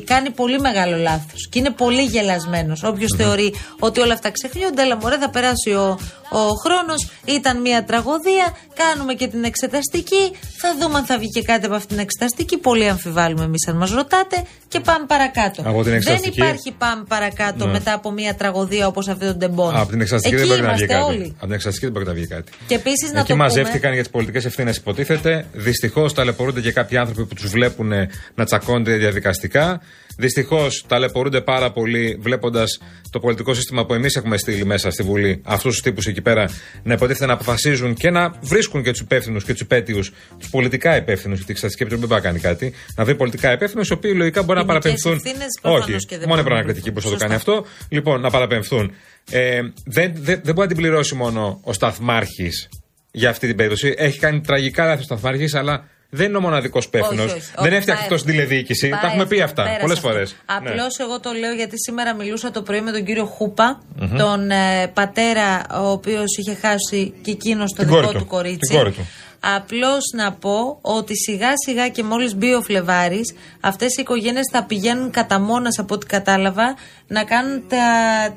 κάνει 0.06 0.30
πολύ 0.30 0.60
μεγάλο 0.60 0.96
λάθος 0.96 1.48
και 1.48 1.58
είναι 1.58 1.70
πολύ 1.70 2.02
γελασμένος. 2.02 2.82
Όποιος 2.82 3.14
θεωρεί 3.16 3.54
ότι 3.78 4.00
όλα 4.00 4.12
αυτά 4.12 4.30
ξεχνιούνται, 4.30 4.82
αλλά 4.82 4.96
μωρέ 4.96 5.18
θα 5.18 5.30
περάσει 5.30 5.70
ο, 5.70 5.98
ο 6.30 6.38
χρόνος, 6.64 7.10
ήταν 7.24 7.60
μια 7.60 7.84
τραγωδία, 7.84 8.56
κάνουμε 8.74 9.14
και 9.14 9.26
την 9.28 9.44
εξεταστική, 9.44 10.22
θα 10.60 10.68
δούμε 10.80 10.98
αν 10.98 11.04
θα 11.04 11.18
βγει 11.18 11.28
και 11.30 11.42
κάτι 11.42 11.66
από 11.66 11.74
αυτήν 11.74 11.88
την 11.88 11.98
εξεταστική, 11.98 12.58
πολύ 12.58 12.88
αμφιβάλλουμε 12.88 13.44
εμείς 13.44 13.66
αν 13.68 13.76
μας 13.76 13.90
ρωτάτε 13.90 14.42
και 14.68 14.80
πάμε 14.80 15.06
παρακάτω. 15.06 15.60
Από 15.64 15.72
την 15.74 15.82
δεν 15.82 15.94
εξεταστική- 15.94 16.36
υπάρχει 16.36 16.74
πάμε 16.78 17.04
παρακάτω 17.08 17.66
Ναι. 17.66 17.72
μετά 17.72 17.92
από 17.92 18.10
μια 18.10 18.34
τραγωδία 18.34 18.86
όπως 18.86 19.08
αυτή 19.08 19.24
των 19.24 19.38
τεμπών. 19.38 19.76
Από 19.76 19.90
την 19.90 20.00
εξαστική 20.00 20.34
Εκεί 20.34 20.44
δεν 20.48 20.58
πρόκειται 20.58 20.66
να 20.66 20.74
βγει 20.74 20.84
είμαστε 20.84 21.04
κάτι. 21.04 21.16
όλοι. 21.16 21.32
Από 21.36 21.44
την 21.46 21.54
εξαστική 21.54 21.84
δεν 21.84 21.92
πρόκειται 21.94 22.12
να 22.14 22.18
βγει 22.20 22.28
κάτι. 22.28 22.52
Και 22.66 22.74
επίσης 22.74 23.12
να 23.12 23.18
Εκεί 23.20 23.28
το 23.30 23.36
μαζεύτηκαν 23.36 23.80
πούμε, 23.80 23.92
για 23.94 24.02
τις 24.02 24.10
πολιτικές 24.12 24.44
ευθύνες, 24.44 24.76
υποτίθεται. 24.76 25.46
Δυστυχώς 25.52 26.12
ταλαιπωρούνται 26.14 26.60
και 26.60 26.72
κάποιοι 26.72 26.96
άνθρωποι 26.98 27.24
που 27.24 27.34
τους 27.34 27.50
βλέπουν 27.50 27.90
να 28.34 28.44
τσακώνται 28.44 28.92
διαδικαστικά. 28.96 29.80
Δυστυχώς 30.20 30.84
ταλαιπωρούνται 30.88 31.40
πάρα 31.40 31.70
πολύ 31.72 32.18
βλέποντας 32.20 32.80
το 33.10 33.20
πολιτικό 33.20 33.54
σύστημα 33.54 33.86
που 33.86 33.94
εμείς 33.94 34.16
έχουμε 34.16 34.36
στείλει 34.36 34.64
μέσα 34.64 34.90
στη 34.90 35.02
Βουλή. 35.02 35.40
Αυτούς 35.44 35.72
τους 35.72 35.82
τύπους 35.82 36.06
εκεί 36.06 36.20
πέρα 36.20 36.48
να 36.82 36.94
υποτίθεται 36.94 37.26
να 37.26 37.32
αποφασίζουν 37.32 37.94
και 37.94 38.10
να 38.10 38.34
βρίσκουν 38.40 38.82
και 38.82 38.90
τους 38.90 39.00
υπεύθυνους 39.00 39.44
και 39.44 39.52
τους 39.52 39.60
υπέτειους, 39.60 40.12
τους 40.38 40.50
πολιτικά 40.50 40.96
υπεύθυνους. 40.96 41.36
Γιατί 41.36 41.50
η 41.50 41.54
Εξεταστική 41.54 41.82
Επιτροπή 41.82 42.06
δεν 42.06 42.22
πάει 42.22 42.32
να 42.32 42.38
κάνει 42.40 42.54
κάτι. 42.54 42.72
Να 42.96 43.04
βρει 43.04 43.14
πολιτικά 43.14 43.52
υπεύθυνους, 43.52 43.88
οι 43.88 43.92
οποίοι 43.92 44.12
λογικά 44.16 44.42
μπορεί 44.42 44.58
να 44.58 44.64
Ποινικές 44.64 44.82
παραπεμφθούν. 45.02 45.12
ευθύνες 45.32 45.58
προφανώς 45.62 45.94
Όχι, 45.96 46.06
και 46.06 46.18
δεν 46.18 46.28
μόνο 46.28 46.40
η 46.40 46.42
μπορούν. 46.42 46.44
προανακριτική 46.44 46.92
που 46.92 47.00
θα 47.00 47.04
το 47.04 47.10
Σωστά. 47.10 47.24
κάνει 47.26 47.36
αυτό. 47.36 47.64
Λοιπόν, 47.88 48.20
να 48.20 48.30
παραπεμφθούν. 48.30 48.92
Ε, 49.30 49.60
δεν, 49.84 50.12
δεν, 50.14 50.40
δεν 50.44 50.54
μπορεί 50.54 50.58
να 50.60 50.66
την 50.66 50.76
πληρώσει 50.76 51.14
μόνο 51.14 51.60
ο 51.62 51.72
Σταθμάρχης 51.72 52.68
για 53.10 53.30
αυτή 53.30 53.46
την 53.46 53.56
περίπτωση. 53.56 53.94
Έχει 53.96 54.18
κάνει 54.18 54.40
τραγικά 54.40 54.84
λάθη 54.86 55.00
ο 55.00 55.04
Σταθμάρχης, 55.04 55.54
αλλά 55.54 55.88
δεν 56.10 56.26
είναι 56.28 56.36
ο 56.36 56.40
μοναδικός 56.40 56.84
υπεύθυνο. 56.84 57.22
Όχι, 57.22 57.32
όχι, 57.34 57.40
Δεν 57.56 57.64
όχι, 57.66 57.74
έφτιαξε 57.74 57.92
πάει 57.92 58.02
αυτό 58.02 58.16
στην 58.16 58.30
τηλεδιοίκηση. 58.30 58.88
Πάει 58.88 59.00
Τα 59.00 59.06
έχουμε 59.06 59.26
πει 59.26 59.40
αυτό, 59.40 59.62
αυτά 59.62 59.62
πέρασε 59.62 59.80
πολλές 59.80 59.96
αυτό. 59.98 60.08
φορές. 60.10 60.36
Απλώς 60.46 60.98
εγώ 60.98 61.20
το 61.20 61.30
λέω 61.32 61.52
γιατί 61.52 61.74
σήμερα 61.80 62.14
μιλούσα 62.14 62.50
το 62.50 62.62
πρωί 62.62 62.80
με 62.80 62.90
τον 62.90 63.04
κύριο 63.04 63.24
Χούπα, 63.24 63.80
Μμμ. 63.96 64.16
τον 64.16 64.50
ε, 64.50 64.86
πατέρα 64.94 65.66
ο 65.82 65.90
οποίος 65.90 66.36
είχε 66.38 66.54
χάσει 66.54 67.12
και 67.22 67.30
εκείνος 67.30 67.72
το 67.72 67.82
Την 67.82 67.86
δικό 67.88 68.00
κόρη 68.00 68.12
του 68.12 68.18
του. 68.18 68.26
κορίτσι. 68.26 68.68
Την 68.68 68.76
κόρη 68.76 68.92
του. 68.92 69.06
Απλώς 69.40 70.00
να 70.14 70.32
πω 70.32 70.78
ότι 70.80 71.16
σιγά 71.16 71.52
σιγά 71.64 71.88
και 71.88 72.02
μόλις 72.02 72.34
μπει 72.34 72.54
ο 72.54 72.62
Φλεβάρης, 72.62 73.34
αυτές 73.60 73.96
οι 73.96 74.00
οικογένειες 74.00 74.48
θα 74.52 74.64
πηγαίνουν 74.64 75.10
κατά 75.10 75.38
μόνας 75.40 75.78
από 75.78 75.94
ό,τι 75.94 76.06
κατάλαβα 76.06 76.76
να 77.06 77.24
κάνουν 77.24 77.68
τα, 77.68 77.76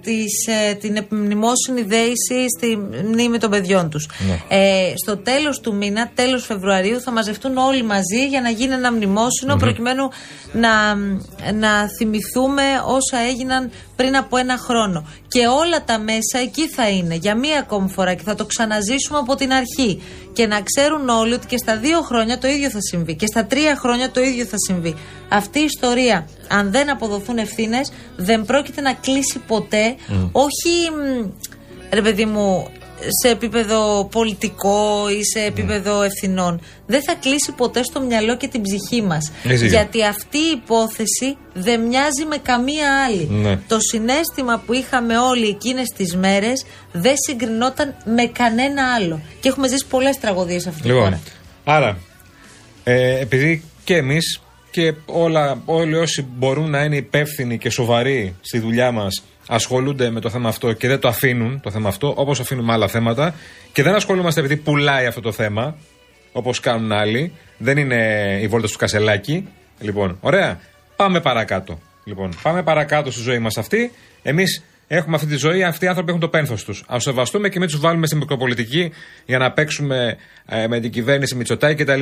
τις, 0.02 0.48
ε, 0.48 0.74
την 0.74 0.96
επιμνημόσυνη 0.96 1.82
δέηση 1.82 2.46
στη 2.58 2.78
μνήμη 3.06 3.38
των 3.38 3.50
παιδιών 3.50 3.90
τους. 3.90 4.10
Ναι. 4.28 4.58
Ε, 4.58 4.94
στο 4.96 5.18
τέλος 5.18 5.60
του 5.60 5.76
μήνα, 5.76 6.12
τέλος 6.16 6.46
Φεβρουαρίου, 6.46 7.02
θα 7.02 7.12
μαζευτούν 7.12 7.58
όλοι 7.58 7.84
μαζί 7.84 8.28
για 8.28 8.42
να 8.42 8.50
γίνει 8.50 8.74
ένα 8.74 8.92
μνημόσυνο 8.92 9.54
Μμμ. 9.54 9.60
προκειμένου 9.60 10.10
να, 10.52 10.96
να 11.54 11.90
θυμηθούμε 11.98 12.64
όσα 12.86 13.18
έγιναν 13.30 13.72
πριν 13.96 14.18
από 14.18 14.38
ένα 14.38 14.58
χρόνο. 14.58 15.08
Και 15.28 15.48
όλα 15.48 15.84
τα 15.84 16.00
μέσα 16.00 16.40
εκεί 16.44 16.70
θα 16.70 16.90
είναι 16.90 17.16
για 17.16 17.36
μία 17.36 17.60
ακόμη 17.60 17.90
φορά 17.90 18.14
και 18.14 18.24
θα 18.24 18.36
το 18.36 18.46
ξαναζήσουμε 18.46 19.18
από 19.18 19.36
την 19.36 19.54
αρχή. 19.54 20.02
Και 20.34 20.48
να 20.48 20.62
ξέρουν 20.62 21.10
όλοι 21.10 21.34
ότι 21.34 21.48
και 21.48 21.58
στα 21.58 21.78
δύο 21.78 22.02
χρόνια 22.02 22.38
το 22.38 22.48
ίδιο 22.48 22.70
θα 22.70 22.80
συμβεί. 22.82 23.16
Και 23.16 23.26
στα 23.26 23.46
τρία 23.46 23.76
χρόνια 23.76 24.12
το 24.12 24.22
ίδιο 24.22 24.46
θα 24.46 24.56
συμβεί. 24.68 24.96
Αυτή 25.30 25.60
η 25.60 25.64
ιστορία, 25.64 26.28
αν 26.48 26.72
δεν 26.72 26.90
αποδοθούν 26.90 27.38
ευθύνες, 27.38 27.92
δεν 28.16 28.46
πρόκειται 28.46 28.82
να 28.82 28.94
κλείσει 28.94 29.40
ποτέ. 29.48 29.96
Όχι, 30.32 30.92
μ, 30.92 31.30
ρε 31.94 32.02
παιδί 32.02 32.26
μου, 32.26 32.72
σε 33.22 33.30
επίπεδο 33.30 34.08
πολιτικό 34.12 35.06
ή 35.20 35.24
σε 35.24 35.40
επίπεδο 35.46 36.02
ευθυνών. 36.02 36.62
Δεν 36.86 37.04
θα 37.04 37.14
κλείσει 37.14 37.52
ποτέ 37.58 37.84
στο 37.84 38.02
μυαλό 38.02 38.38
και 38.38 38.48
την 38.48 38.62
ψυχή 38.62 39.02
μας. 39.02 39.32
Εσύ. 39.44 39.68
Γιατί 39.68 40.06
αυτή 40.06 40.38
η 40.38 40.52
υπόθεση 40.64 41.38
δεν 41.54 41.82
μοιάζει 41.82 42.26
με 42.30 42.38
καμία 42.38 43.04
άλλη. 43.06 43.28
Ναι. 43.32 43.60
Το 43.68 43.78
συνέστημα 43.80 44.64
που 44.66 44.74
είχαμε 44.74 45.18
όλοι 45.18 45.48
εκείνες 45.48 45.88
τις 45.90 46.16
μέρες 46.16 46.66
δεν 46.92 47.14
συγκρινόταν 47.28 47.96
με 48.06 48.26
κανένα 48.26 48.94
άλλο. 48.96 49.22
Και 49.40 49.48
έχουμε 49.48 49.68
ζήσει 49.68 49.86
πολλές 49.90 50.18
τραγωδίες 50.20 50.68
αυτή 50.68 50.82
τη 50.82 50.88
Λοιπόν, 50.88 51.04
χώρα. 51.04 51.20
άρα, 51.64 51.98
ε, 52.84 53.20
επειδή 53.20 53.64
και 53.84 53.96
εμείς 53.96 54.42
και 54.72 54.94
όλα, 55.06 55.62
όλοι 55.66 55.96
όσοι 55.96 56.28
μπορούν 56.38 56.70
να 56.70 56.84
είναι 56.84 56.96
υπεύθυνοι 56.96 57.58
και 57.58 57.70
σοβαροί 57.70 58.36
στη 58.42 58.60
δουλειά 58.60 58.92
μας 58.92 59.24
ασχολούνται 59.54 60.10
με 60.10 60.20
το 60.20 60.30
θέμα 60.30 60.50
αυτό 60.50 60.74
και 60.74 60.88
δεν 60.88 61.00
το 61.00 61.08
αφήνουν 61.08 61.60
το 61.62 61.72
θέμα 61.72 61.90
αυτό, 61.90 62.14
όπως 62.18 62.40
αφήνουμε 62.40 62.74
άλλα 62.74 62.88
θέματα, 62.88 63.34
και 63.72 63.84
δεν 63.84 63.96
ασχολούμαστε 63.96 64.40
επειδή 64.40 64.58
πουλάει 64.58 65.06
αυτό 65.06 65.22
το 65.22 65.32
θέμα, 65.32 65.76
όπως 66.32 66.60
κάνουν 66.60 66.92
άλλοι. 66.92 67.34
Δεν 67.58 67.78
είναι 67.78 67.98
η 68.42 68.48
βόλτα 68.48 68.68
του 68.68 68.78
Κασελάκη. 68.78 69.48
Λοιπόν, 69.80 70.18
ωραία. 70.22 70.60
Πάμε 70.96 71.22
παρακάτω. 71.22 71.80
Λοιπόν, 72.04 72.34
πάμε 72.42 72.64
παρακάτω 72.64 73.12
στη 73.12 73.22
ζωή 73.22 73.40
μας 73.40 73.58
αυτή. 73.58 73.92
Εμείς 74.22 74.64
έχουμε 74.88 75.16
αυτή 75.16 75.28
τη 75.28 75.36
ζωή, 75.36 75.64
αυτοί 75.64 75.86
οι 75.86 75.88
άνθρωποι 75.88 76.10
έχουν 76.10 76.22
το 76.22 76.30
πένθος 76.30 76.64
τους. 76.64 76.84
Α 76.94 77.00
σεβαστούμε 77.00 77.50
και 77.50 77.60
μην 77.60 77.68
τους 77.68 77.80
βάλουμε 77.80 78.06
στην 78.06 78.18
μικροπολιτική 78.18 78.92
για 79.26 79.38
να 79.38 79.52
παίξουμε 79.52 80.18
ε, 80.46 80.68
με 80.68 80.80
την 80.80 80.92
κυβέρνηση 80.92 81.36
Μητσοτάκη 81.36 81.84
κτλ. 81.84 82.02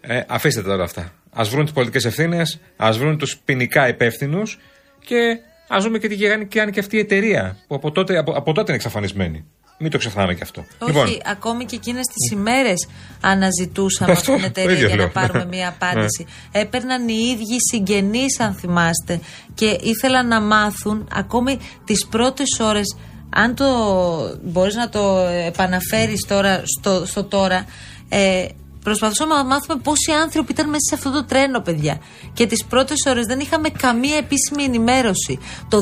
Ε, 0.00 0.20
αφήστε 0.26 0.62
τα 0.62 0.68
τώρα 0.68 0.84
αυτά. 0.84 1.12
Α 1.30 1.44
βρουν 1.44 1.64
τις 1.64 1.72
πολιτικές 1.72 2.04
ευθύνες, 2.04 2.60
ας 2.76 2.98
βρουν 2.98 3.18
τους 3.18 3.38
ποινικά 3.44 3.88
υπεύθυνους 3.88 4.58
και 5.04 5.38
ας 5.72 5.84
δούμε 5.84 5.98
και 5.98 6.08
τι 6.08 6.16
κάνει 6.16 6.46
και 6.46 6.60
αν 6.60 6.70
και 6.70 6.80
αυτή 6.80 6.96
η 6.96 6.98
εταιρεία 6.98 7.56
που 7.66 7.74
από 7.74 7.90
τότε, 7.90 8.18
από, 8.18 8.32
από 8.32 8.52
τότε 8.52 8.66
είναι 8.66 8.74
εξαφανισμένη. 8.76 9.44
Μην 9.82 9.90
το 9.90 9.98
ξεχνάμε 9.98 10.34
και 10.34 10.42
αυτό. 10.42 10.64
Λοιπόν, 10.86 11.04
Όχι, 11.06 11.20
ακόμη 11.24 11.64
και 11.64 11.76
εκείνες 11.76 12.06
τις 12.06 12.30
ημέρες 12.30 12.88
αναζητούσαμε 13.20 14.12
Αυτό, 14.12 14.32
αυτή 14.32 14.44
την 14.44 14.52
το 14.52 14.60
εταιρεία 14.60 14.76
ίδιο 14.76 14.86
για 14.86 14.96
να 14.96 15.02
λέω. 15.02 15.10
πάρουμε 15.12 15.38
Ναι. 15.38 15.56
μια 15.56 15.68
απάντηση. 15.68 16.26
Έπαιρναν 16.52 17.08
οι 17.08 17.14
ίδιοι 17.32 17.56
συγγενείς, 17.70 18.40
αν 18.40 18.54
θυμάστε, 18.54 19.20
και 19.54 19.78
ήθελαν 19.82 20.28
να 20.28 20.40
μάθουν 20.40 21.08
ακόμη 21.12 21.58
τις 21.84 22.06
πρώτες 22.06 22.58
ώρες. 22.60 22.96
Αν 23.30 23.54
το 23.54 23.66
μπορείς 24.42 24.74
να 24.74 24.88
το 24.88 25.16
επαναφέρεις 25.46 26.26
τώρα 26.28 26.62
στο, 26.78 27.06
στο 27.06 27.24
τώρα, 27.24 27.64
ε, 28.08 28.44
Προσπαθούσαμε 28.82 29.34
να 29.34 29.44
μάθουμε 29.44 29.80
πόσοι 29.82 30.12
άνθρωποι 30.22 30.52
ήταν 30.52 30.66
μέσα 30.66 30.84
σε 30.88 30.94
αυτό 30.94 31.10
το 31.10 31.24
τρένο, 31.24 31.60
παιδιά. 31.60 32.00
Και 32.32 32.46
τις 32.46 32.64
πρώτες 32.64 32.96
ώρες 33.06 33.26
δεν 33.26 33.40
είχαμε 33.40 33.68
καμία 33.68 34.16
επίσημη 34.16 34.62
ενημέρωση. 34.62 35.38
Το 35.68 35.78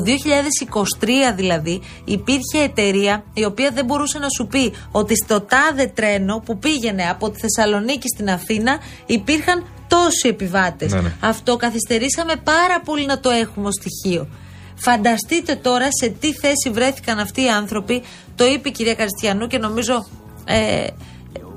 2023 1.00 1.34
δηλαδή 1.36 1.82
υπήρχε 2.04 2.58
εταιρεία 2.64 3.24
η 3.34 3.44
οποία 3.44 3.70
δεν 3.70 3.84
μπορούσε 3.84 4.18
να 4.18 4.28
σου 4.28 4.46
πει 4.46 4.72
ότι 4.90 5.16
στο 5.16 5.40
τάδε 5.40 5.86
τρένο 5.86 6.42
που 6.44 6.58
πήγαινε 6.58 7.08
από 7.08 7.30
τη 7.30 7.38
Θεσσαλονίκη 7.40 8.08
στην 8.14 8.30
Αθήνα 8.30 8.78
υπήρχαν 9.06 9.66
τόσοι 9.88 10.28
επιβάτες. 10.28 10.92
Ναι, 10.92 11.00
ναι. 11.00 11.12
Αυτό 11.20 11.56
καθυστερήσαμε 11.56 12.34
πάρα 12.44 12.80
πολύ 12.84 13.06
να 13.06 13.20
το 13.20 13.30
έχουμε 13.30 13.66
ως 13.66 13.74
στοιχείο. 13.74 14.28
Φανταστείτε 14.74 15.54
τώρα 15.54 15.88
σε 16.00 16.08
τι 16.08 16.32
θέση 16.32 16.70
βρέθηκαν 16.72 17.18
αυτοί 17.18 17.42
οι 17.42 17.48
άνθρωποι. 17.48 18.02
Το 18.36 18.44
είπε 18.46 18.68
η 18.68 18.72
κυρία 18.72 18.94
Καριστιανού 18.94 19.46
και 19.46 19.58
νομίζω 19.58 20.06
ε, 20.44 20.86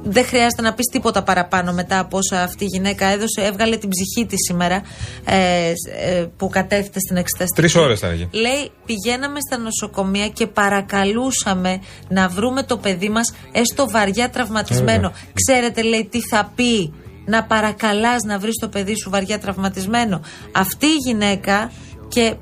δεν 0.03 0.25
χρειάζεται 0.25 0.61
να 0.61 0.73
πεις 0.73 0.85
τίποτα 0.85 1.23
παραπάνω 1.23 1.73
μετά 1.73 1.99
από 1.99 2.17
όσα 2.17 2.43
αυτή 2.43 2.63
η 2.63 2.67
γυναίκα 2.67 3.05
έδωσε. 3.05 3.41
Έβγαλε 3.41 3.77
την 3.77 3.89
ψυχή 3.89 4.25
της 4.25 4.37
σήμερα 4.47 4.81
ε, 5.25 5.73
ε, 5.99 6.25
που 6.37 6.49
κατέφυγε 6.49 6.99
στην 6.99 7.17
εξεταστική. 7.17 7.61
Τρεις 7.61 7.75
ώρες 7.75 7.99
θα 7.99 8.07
έλεγε. 8.07 8.27
Λέει 8.31 8.71
πηγαίναμε 8.85 9.39
στα 9.39 9.57
νοσοκομεία 9.57 10.27
και 10.27 10.47
παρακαλούσαμε 10.47 11.81
να 12.07 12.27
βρούμε 12.27 12.63
το 12.63 12.77
παιδί 12.77 13.09
μας 13.09 13.33
έστω 13.51 13.89
βαριά 13.89 14.29
τραυματισμένο. 14.29 15.09
Βέβαια. 15.09 15.31
Ξέρετε 15.33 15.81
λέει 15.81 16.07
τι 16.11 16.19
θα 16.21 16.51
πει 16.55 16.93
να 17.25 17.43
παρακαλάς 17.43 18.23
να 18.23 18.39
βρεις 18.39 18.55
το 18.55 18.67
παιδί 18.67 18.97
σου 18.97 19.09
βαριά 19.09 19.39
τραυματισμένο. 19.39 20.21
Αυτή 20.51 20.85
η 20.85 20.97
γυναίκα 21.05 21.71
και 22.07 22.35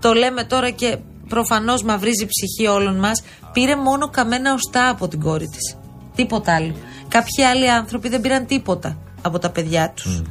το 0.00 0.12
λέμε 0.12 0.44
τώρα 0.44 0.70
και 0.70 0.96
προφανώς 1.28 1.82
μαυρίζει 1.82 2.22
η 2.22 2.26
ψυχή 2.26 2.68
όλων 2.68 2.98
μας 2.98 3.22
πήρε 3.52 3.76
μόνο 3.76 4.10
καμένα 4.10 4.52
οστά 4.52 4.88
από 4.88 5.08
την 5.08 5.20
κόρη 5.20 5.46
της. 5.46 5.85
Τίποτα 6.16 6.54
άλλο. 6.54 6.74
Κάποιοι 7.08 7.44
άλλοι 7.44 7.70
άνθρωποι 7.70 8.08
δεν 8.08 8.20
πήραν 8.20 8.46
τίποτα 8.46 8.98
από 9.22 9.38
τα 9.38 9.50
παιδιά 9.50 9.92
τους. 9.96 10.22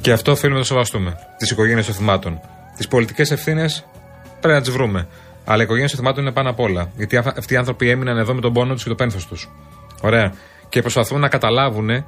Και 0.00 0.12
αυτό 0.12 0.32
οφείλουμε 0.32 0.54
να 0.58 0.62
το 0.62 0.68
σεβαστούμε. 0.68 1.16
Τις 1.38 1.50
οικογένειες 1.50 1.86
των 1.86 1.94
θυμάτων. 1.94 2.40
Τις 2.76 2.88
πολιτικές 2.88 3.30
ευθύνες 3.30 3.86
πρέπει 4.40 4.54
να 4.54 4.60
τις 4.60 4.70
βρούμε. 4.70 5.08
Αλλά 5.44 5.60
οι 5.60 5.62
οικογένειες 5.64 5.90
των 5.90 6.00
θυμάτων 6.00 6.22
είναι 6.22 6.32
πάνω 6.32 6.50
απ' 6.50 6.60
όλα. 6.60 6.90
Γιατί 6.96 7.16
αυ- 7.16 7.38
αυτοί 7.38 7.54
οι 7.54 7.56
άνθρωποι 7.56 7.88
έμειναν 7.90 8.18
εδώ 8.18 8.34
με 8.34 8.40
τον 8.40 8.52
πόνο 8.52 8.72
τους 8.74 8.82
και 8.82 8.88
το 8.88 8.94
πένθος 8.94 9.26
τους. 9.26 9.48
Ωραία. 10.02 10.32
και 10.68 10.80
προσπαθούν 10.80 11.20
να 11.20 11.28
καταλάβουν 11.28 11.90
ε, 11.90 12.04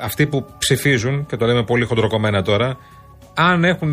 αυτοί 0.00 0.26
που 0.26 0.46
ψηφίζουν, 0.58 1.26
και 1.26 1.36
το 1.36 1.46
λέμε 1.46 1.64
πολύ 1.64 1.84
χοντροκομμένα 1.84 2.42
τώρα, 2.42 2.76
αν 3.34 3.64
έχουν 3.64 3.92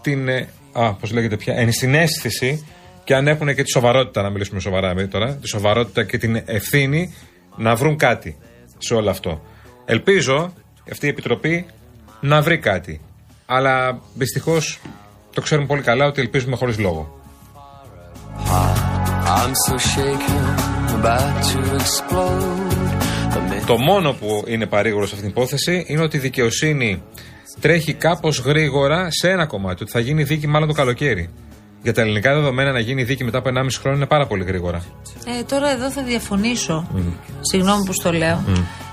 την. 0.00 0.28
ε, 0.28 0.48
Α, 0.72 0.94
πώς 0.94 1.12
λέγεται 1.12 1.36
πια, 1.36 1.54
ενσυναίσθηση 1.56 2.66
και 3.04 3.14
αν 3.14 3.26
έχουν 3.28 3.54
και 3.54 3.62
τη 3.62 3.70
σοβαρότητα, 3.70 4.22
να 4.22 4.30
μιλήσουμε 4.30 4.60
σοβαρά 4.60 4.90
εμείς 4.90 5.08
τώρα, 5.08 5.34
τη 5.34 5.48
σοβαρότητα 5.48 6.04
και 6.04 6.18
την 6.18 6.42
ευθύνη 6.44 7.14
να 7.58 7.74
βρουν 7.74 7.96
κάτι 7.96 8.36
σε 8.78 8.94
όλο 8.94 9.10
αυτό. 9.10 9.42
Ελπίζω 9.84 10.52
αυτή 10.92 11.06
η 11.06 11.08
επιτροπή 11.08 11.66
να 12.20 12.42
βρει 12.42 12.58
κάτι. 12.58 13.00
Αλλά 13.46 14.00
δυστυχώς 14.14 14.80
το 15.34 15.40
ξέρουμε 15.40 15.66
πολύ 15.66 15.82
καλά 15.82 16.06
ότι 16.06 16.20
ελπίζουμε 16.20 16.56
χωρίς 16.56 16.78
λόγο. 16.78 17.16
I'm 19.36 19.54
so 19.66 19.76
shaken, 19.92 20.44
about 20.98 21.34
to 21.48 21.58
explode. 21.80 22.68
The 23.34 23.66
Το 23.66 23.78
μόνο 23.78 24.12
που 24.12 24.44
είναι 24.46 24.66
παρήγορο 24.66 25.06
σε 25.06 25.14
αυτήν 25.14 25.32
την 25.32 25.38
υπόθεση 25.38 25.84
είναι 25.88 26.02
ότι 26.02 26.16
η 26.16 26.20
δικαιοσύνη 26.20 27.02
τρέχει 27.60 27.94
κάπως 27.94 28.38
γρήγορα 28.38 29.10
σε 29.10 29.30
ένα 29.30 29.46
κομμάτι. 29.46 29.82
Ότι 29.82 29.92
θα 29.92 30.00
γίνει 30.00 30.22
δίκη 30.22 30.46
μάλλον 30.46 30.68
το 30.68 30.74
καλοκαίρι. 30.74 31.30
Για 31.82 31.92
τα 31.94 32.00
ελληνικά 32.00 32.34
δεδομένα 32.34 32.72
να 32.72 32.78
γίνει 32.78 33.02
δίκη 33.04 33.24
μετά 33.24 33.38
από 33.38 33.48
1,5 33.54 33.66
χρόνο 33.80 33.96
είναι 33.96 34.06
πάρα 34.06 34.26
πολύ 34.26 34.44
γρήγορα. 34.44 34.82
Ε, 35.38 35.42
τώρα 35.42 35.70
εδώ 35.70 35.90
θα 35.90 36.02
διαφωνήσω. 36.02 36.88
Συγγνώμη 37.40 37.84
που 37.84 37.92
στο 37.92 38.12
λέω. 38.12 38.44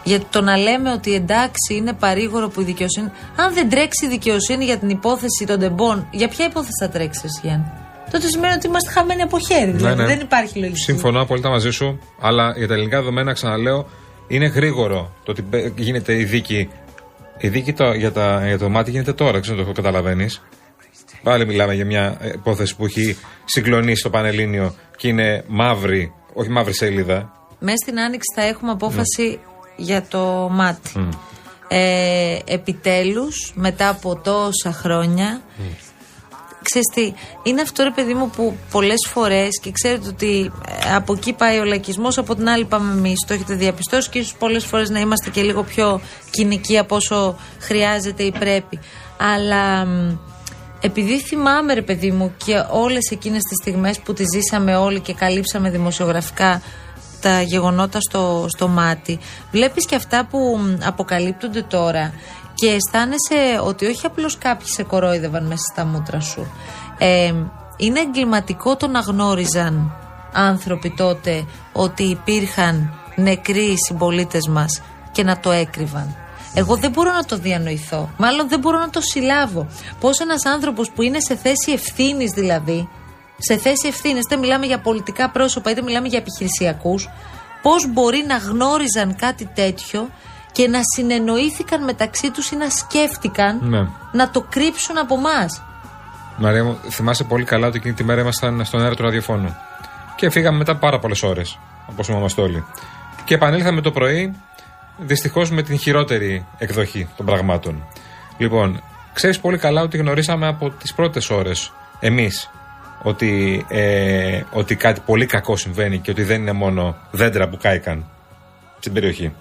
Γιατί 0.03 0.25
το 0.29 0.41
να 0.41 0.57
λέμε 0.57 0.91
ότι 0.91 1.13
εντάξει 1.13 1.73
είναι 1.75 1.93
παρήγορο 1.93 2.49
που 2.49 2.61
η 2.61 2.63
δικαιοσύνη. 2.63 3.09
Αν 3.35 3.53
δεν 3.53 3.69
τρέξει 3.69 4.05
η 4.05 4.09
δικαιοσύνη 4.09 4.65
για 4.65 4.77
την 4.77 4.89
υπόθεση 4.89 5.45
των 5.47 5.59
τεμπών, 5.59 6.07
για 6.11 6.27
ποια 6.27 6.45
υπόθεση 6.45 6.73
θα 6.81 6.89
τρέξει, 6.89 7.21
εσύ, 7.25 7.39
Γιάννη; 7.43 7.65
Τότε 8.11 8.27
σημαίνει 8.27 8.53
ότι 8.53 8.67
είμαστε 8.67 8.91
χαμένοι 8.91 9.21
από 9.21 9.39
χέρι. 9.39 9.71
Δηλαδή 9.71 10.03
δεν 10.03 10.19
υπάρχει 10.19 10.59
λογική. 10.59 10.79
Συμφωνώ 10.79 11.21
απόλυτα 11.21 11.49
μαζί 11.49 11.69
σου, 11.69 11.99
αλλά 12.21 12.53
για 12.57 12.67
τα 12.67 12.73
ελληνικά 12.73 12.97
δεδομένα, 12.97 13.33
ξαναλέω, 13.33 13.87
είναι 14.27 14.45
γρήγορο 14.45 15.11
το 15.23 15.31
ότι 15.31 15.41
μπε- 15.41 15.79
γίνεται 15.79 16.17
η 16.19 16.23
δίκη. 16.23 16.69
Η 17.37 17.47
δίκη 17.47 17.73
το, 17.73 17.93
για, 17.93 18.11
τα, 18.11 18.47
για 18.47 18.57
το 18.57 18.69
μάτι 18.69 18.91
γίνεται 18.91 19.13
τώρα, 19.13 19.39
ξέρω 19.39 19.59
αν 19.59 19.65
το 19.65 19.71
καταλαβαίνεις. 19.71 20.41
Πάλι 21.25 21.45
μιλάμε 21.45 21.73
για 21.73 21.85
μια 21.85 22.17
ε, 22.21 22.27
υπόθεση 22.27 22.75
που 22.75 22.85
έχει 22.85 23.17
συγκλονίσει 23.45 24.03
το 24.03 24.09
Πανελλήνιο 24.09 24.75
και 24.97 25.07
είναι 25.07 25.43
μαύρη, 25.47 26.13
όχι 26.33 26.49
μαύρη 26.49 26.73
σελίδα. 26.73 27.31
Μέσα 27.59 27.77
στην 27.77 27.99
άνοιξη 27.99 28.33
θα 28.35 28.41
έχουμε 28.41 28.71
απόφαση 28.71 29.39
για 29.75 30.05
το 30.09 30.49
μάτι. 30.51 31.09
Ε, 31.67 32.37
επιτέλους, 32.45 33.51
μετά 33.55 33.89
από 33.89 34.15
τόσα 34.15 34.71
χρόνια, 34.71 35.41
ξέρεις 36.61 36.87
τι, 36.93 37.13
είναι 37.49 37.61
αυτό 37.61 37.83
ρε 37.83 37.91
παιδί 37.91 38.13
μου 38.13 38.29
που 38.29 38.57
πολλές 38.71 39.07
φορές 39.07 39.59
και 39.61 39.71
ξέρετε 39.71 40.07
ότι 40.07 40.51
ε, 40.85 40.95
από 40.95 41.13
εκεί 41.13 41.33
πάει 41.33 41.59
ο 41.59 41.63
λαϊκισμός, 41.63 42.17
από 42.17 42.35
την 42.35 42.49
άλλη 42.49 42.65
πάμε 42.65 42.91
εμείς, 42.91 43.25
το 43.27 43.33
έχετε 43.33 43.53
διαπιστώσει 43.53 44.09
και 44.09 44.19
ίσως 44.19 44.35
πολλές 44.35 44.65
φορές 44.65 44.89
να 44.89 44.99
είμαστε 44.99 45.29
και 45.29 45.41
λίγο 45.41 45.63
πιο 45.63 46.01
κοινικοί 46.29 46.77
από 46.77 46.95
όσο 46.95 47.37
χρειάζεται 47.59 48.23
ή 48.23 48.31
πρέπει. 48.31 48.79
Αλλά 49.17 49.85
μ, 49.85 50.17
επειδή 50.81 51.19
θυμάμαι 51.19 51.73
ρε 51.73 51.81
παιδί 51.81 52.11
μου 52.11 52.33
και 52.45 52.63
όλες 52.71 53.11
εκείνες 53.11 53.41
τις 53.41 53.57
στιγμές 53.61 53.99
που 53.99 54.13
τις 54.13 54.25
ζήσαμε 54.33 54.75
όλοι 54.75 54.99
και 54.99 55.13
καλύψαμε 55.13 55.69
δημοσιογραφικά 55.69 56.61
τα 57.21 57.41
γεγονότα 57.41 57.99
στο, 58.01 58.45
στο 58.49 58.67
μάτι, 58.67 59.19
βλέπεις 59.51 59.85
και 59.85 59.95
αυτά 59.95 60.27
που 60.29 60.59
μ, 60.59 60.85
αποκαλύπτονται 60.85 61.61
τώρα 61.61 62.13
και 62.53 62.67
αισθάνεσαι 62.67 63.59
ότι 63.63 63.85
όχι 63.85 64.05
απλώς 64.05 64.37
κάποιοι 64.37 64.67
σε 64.67 64.83
κορόιδευαν 64.83 65.45
μέσα 65.45 65.63
στα 65.71 65.85
μούτρα 65.85 66.19
σου. 66.19 66.51
Ε, 66.97 67.33
είναι 67.77 67.99
εγκληματικό 67.99 68.75
το 68.75 68.87
να 68.87 68.99
γνώριζαν 68.99 69.95
άνθρωποι 70.33 70.93
τότε 70.97 71.45
ότι 71.73 72.03
υπήρχαν 72.03 72.93
νεκροί 73.15 73.73
συμπολίτες 73.87 74.47
μας 74.47 74.81
και 75.11 75.23
να 75.23 75.39
το 75.39 75.51
έκρυβαν. 75.51 76.15
Εγώ 76.57 76.75
δεν 76.75 76.91
μπορώ 76.91 77.11
να 77.11 77.23
το 77.23 77.37
διανοηθώ. 77.37 78.09
Μάλλον 78.17 78.49
δεν 78.49 78.59
μπορώ 78.59 78.79
να 78.79 78.89
το 78.89 79.01
συλλάβω. 79.01 79.67
Πώς 79.99 80.19
ένας 80.19 80.45
άνθρωπος 80.45 80.91
που 80.91 81.01
είναι 81.01 81.19
σε 81.19 81.35
θέση 81.35 81.71
ευθύνης, 81.71 82.31
δηλαδή, 82.31 82.89
σε 83.37 83.57
θέση 83.57 83.87
ευθύνης, 83.87 84.23
είτε 84.25 84.35
μιλάμε 84.37 84.65
για 84.65 84.79
πολιτικά 84.79 85.29
πρόσωπα, 85.29 85.71
είτε 85.71 85.81
μιλάμε 85.81 86.07
για 86.07 86.17
επιχειρησιακούς, 86.17 87.09
πώς 87.61 87.87
μπορεί 87.93 88.23
να 88.27 88.37
γνώριζαν 88.37 89.15
κάτι 89.15 89.49
τέτοιο 89.53 90.09
και 90.51 90.67
να 90.67 90.79
συνεννοήθηκαν 90.95 91.83
μεταξύ 91.83 92.31
τους 92.31 92.51
ή 92.51 92.55
να 92.55 92.69
σκέφτηκαν 92.69 93.59
Ναι. 93.63 93.87
να 94.11 94.29
το 94.29 94.45
κρύψουν 94.49 94.97
από 94.97 95.15
εμάς; 95.15 95.61
Μαρία 96.37 96.63
μου, 96.63 96.77
θυμάσαι 96.89 97.23
πολύ 97.23 97.43
καλά 97.43 97.67
ότι 97.67 97.77
εκείνη 97.77 97.93
τη 97.93 98.03
μέρα 98.03 98.21
ήμασταν 98.21 98.65
στον 98.65 98.81
αέρα 98.81 98.95
του 98.95 99.03
ραδιοφώνου. 99.03 99.55
Και 100.15 100.29
φύγαμε 100.29 100.57
μετά 100.57 100.75
πάρα 100.75 100.99
πολλές 100.99 101.23
ώρες, 101.23 101.59
όπως 101.89 102.05
θυμάμαστε 102.05 102.41
όλοι. 102.41 102.65
Και 103.25 103.33
επανήλθαμε 103.33 103.81
το 103.81 103.91
πρωί, 103.91 104.35
δυστυχώς 104.97 105.51
με 105.51 105.61
την 105.63 105.77
χειρότερη 105.79 106.45
εκδοχή 106.57 107.07
των 107.17 107.25
πραγμάτων. 107.25 107.83
Λοιπόν, 108.37 108.81
ξέρεις 109.13 109.39
πολύ 109.39 109.57
καλά 109.57 109.81
ότι 109.81 109.97
γνωρίσαμε 109.97 110.47
από 110.47 110.69
τις 110.69 110.93
πρώτες 110.93 111.29
ώρες 111.29 111.71
εμείς 111.99 112.49
ότι, 113.03 113.65
ε, 113.69 114.41
ότι 114.51 114.75
κάτι 114.75 115.01
πολύ 115.05 115.25
κακό 115.25 115.55
συμβαίνει 115.57 115.97
και 115.99 116.11
ότι 116.11 116.23
δεν 116.23 116.41
είναι 116.41 116.51
μόνο 116.51 116.97
δέντρα 117.11 117.49
που 117.49 117.57
κάηκαν 117.61 118.05
στην 118.79 118.93
περιοχή. 118.93 119.33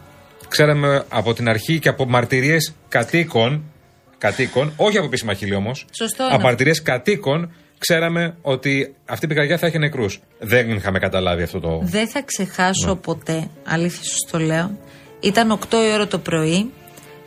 Ξέραμε 0.48 1.04
από 1.08 1.34
την 1.34 1.48
αρχή 1.48 1.78
και 1.78 1.88
από 1.88 2.06
μαρτυρίες 2.06 2.74
κατοίκων, 2.88 3.62
κατοίκων, 4.18 4.72
όχι 4.76 4.96
από 4.96 5.06
επίσημα 5.06 5.34
χείλη 5.34 5.54
όμως, 5.54 5.86
Σωστό 5.90 6.24
είναι. 6.24 6.34
από 6.34 6.42
μαρτυρίες 6.42 6.82
κατοίκων, 6.82 7.52
ξέραμε 7.78 8.36
ότι 8.42 8.94
αυτή 9.06 9.24
η 9.24 9.28
πυρκαγιά 9.28 9.58
θα 9.58 9.66
έχει 9.66 9.78
νεκρούς. 9.78 10.20
Δεν 10.38 10.70
είχαμε 10.70 10.98
καταλάβει 10.98 11.42
αυτό 11.42 11.60
το. 11.60 11.80
Δεν 11.82 12.08
θα 12.08 12.22
ξεχάσω 12.24 12.96
ποτέ, 12.96 13.48
αλήθεια 13.64 14.02
σου 14.02 14.30
το 14.30 14.38
λέω. 14.38 14.78
Ήταν 15.24 15.50
8 15.70 15.72
η 15.90 15.92
ώρα 15.94 16.06
το 16.06 16.18
πρωί. 16.18 16.70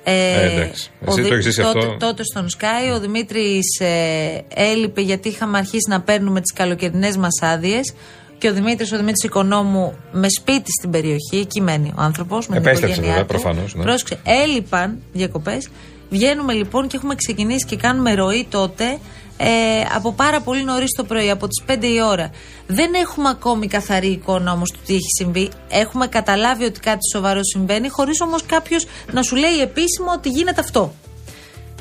Ε, 0.03 0.51
εντάξει. 0.53 0.91
ο 0.99 1.05
Εσύ 1.07 1.19
Δη- 1.21 1.27
το 1.29 1.33
έχεις 1.33 1.45
ζήσει 1.45 1.61
τότε, 1.61 1.79
αυτό. 1.79 1.97
τότε 1.97 2.23
στον 2.23 2.47
Sky 2.57 2.95
ο 2.95 2.99
Δημήτρης 2.99 3.79
ε, 3.79 4.41
έλειπε 4.53 5.01
γιατί 5.01 5.27
είχαμε 5.29 5.57
αρχίσει 5.57 5.89
να 5.89 6.01
παίρνουμε 6.01 6.41
τις 6.41 6.53
καλοκαιρινές 6.53 7.17
μας 7.17 7.41
άδειες. 7.41 7.93
Και 8.37 8.49
ο 8.49 8.53
Δημήτρης, 8.53 8.91
ο 8.91 8.95
Δημήτρης 8.97 9.23
Οικονόμου, 9.23 9.95
με 10.11 10.27
σπίτι 10.29 10.71
στην 10.79 10.89
περιοχή, 10.91 11.37
εκεί 11.37 11.61
μένει 11.61 11.93
ο 11.97 12.01
άνθρωπος. 12.01 12.47
Με 12.47 12.55
την 12.55 12.65
Επέστρεψε 12.65 12.95
οικογένειά 12.95 13.21
βέβαια, 13.23 13.37
του. 13.37 13.41
προφανώς, 13.43 13.75
ναι. 13.75 13.83
Πρόσεξε, 13.83 14.19
έλειπαν 14.43 14.97
διακοπές. 15.13 15.69
Βγαίνουμε 16.09 16.53
λοιπόν 16.53 16.87
και 16.87 16.95
έχουμε 16.97 17.15
ξεκινήσει 17.15 17.65
και 17.65 17.75
κάνουμε 17.75 18.13
ροή 18.13 18.47
τότε 18.49 18.97
ε, 19.37 19.81
από 19.95 20.13
πάρα 20.13 20.41
πολύ 20.41 20.63
νωρίς 20.63 20.91
το 20.97 21.03
πρωί, 21.03 21.29
από 21.29 21.47
τις 21.47 21.63
5 21.67 21.83
η 21.83 22.01
ώρα. 22.01 22.31
Δεν 22.67 22.93
έχουμε 22.93 23.29
ακόμη 23.29 23.67
καθαρή 23.67 24.07
εικόνα 24.07 24.51
όμως 24.51 24.71
του 24.71 24.79
τι 24.85 24.93
έχει 24.93 25.09
συμβεί. 25.17 25.49
Έχουμε 25.69 26.07
καταλάβει 26.07 26.63
ότι 26.63 26.79
κάτι 26.79 27.09
σοβαρό 27.13 27.39
συμβαίνει, 27.43 27.89
χωρίς 27.89 28.21
όμως 28.21 28.45
κάποιος 28.45 28.85
να 29.11 29.21
σου 29.21 29.35
λέει 29.35 29.61
επίσημο 29.61 30.11
ότι 30.11 30.29
γίνεται 30.29 30.61
αυτό. 30.61 30.93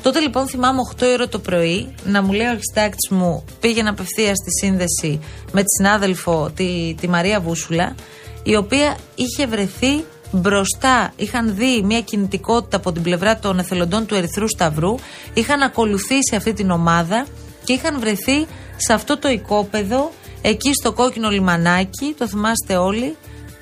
Τότε 0.01 0.19
λοιπόν 0.19 0.47
θυμάμαι 0.47 0.79
8 0.99 1.01
η 1.01 1.11
ώρα 1.11 1.27
το 1.27 1.39
πρωί 1.39 1.95
να 2.03 2.23
μου 2.23 2.31
λέει 2.31 2.47
ο 2.47 2.49
αρχιστάκτης 2.49 3.09
μου 3.09 3.43
πήγαινε 3.59 3.89
απευθείας 3.89 4.37
στη 4.37 4.65
σύνδεση 4.65 5.19
με 5.51 5.61
τη 5.61 5.69
συνάδελφο 5.77 6.51
τη, 6.55 6.95
τη 7.01 7.09
Μαρία 7.09 7.39
Βούσουλα, 7.39 7.95
η 8.43 8.55
οποία 8.55 8.97
είχε 9.15 9.47
βρεθεί 9.47 10.03
μπροστά. 10.31 11.13
Είχαν 11.15 11.55
δει 11.55 11.81
μια 11.81 12.01
κινητικότητα 12.01 12.77
από 12.77 12.91
την 12.91 13.01
πλευρά 13.01 13.39
των 13.39 13.59
εθελοντών 13.59 14.05
του 14.05 14.15
Ερυθρού 14.15 14.47
Σταυρού, 14.47 14.95
είχαν 15.33 15.61
ακολουθήσει 15.61 16.35
αυτή 16.35 16.53
την 16.53 16.71
ομάδα 16.71 17.25
και 17.67 17.73
είχαν 17.73 17.99
βρεθεί 17.99 18.47
σε 18.77 18.93
αυτό 18.93 19.17
το 19.17 19.29
οικόπεδο, 19.29 20.11
εκεί 20.41 20.73
στο 20.73 20.91
κόκκινο 20.93 21.29
λιμανάκι, 21.29 22.15
το 22.17 22.27
θυμάστε 22.27 22.75
όλοι, 22.75 23.15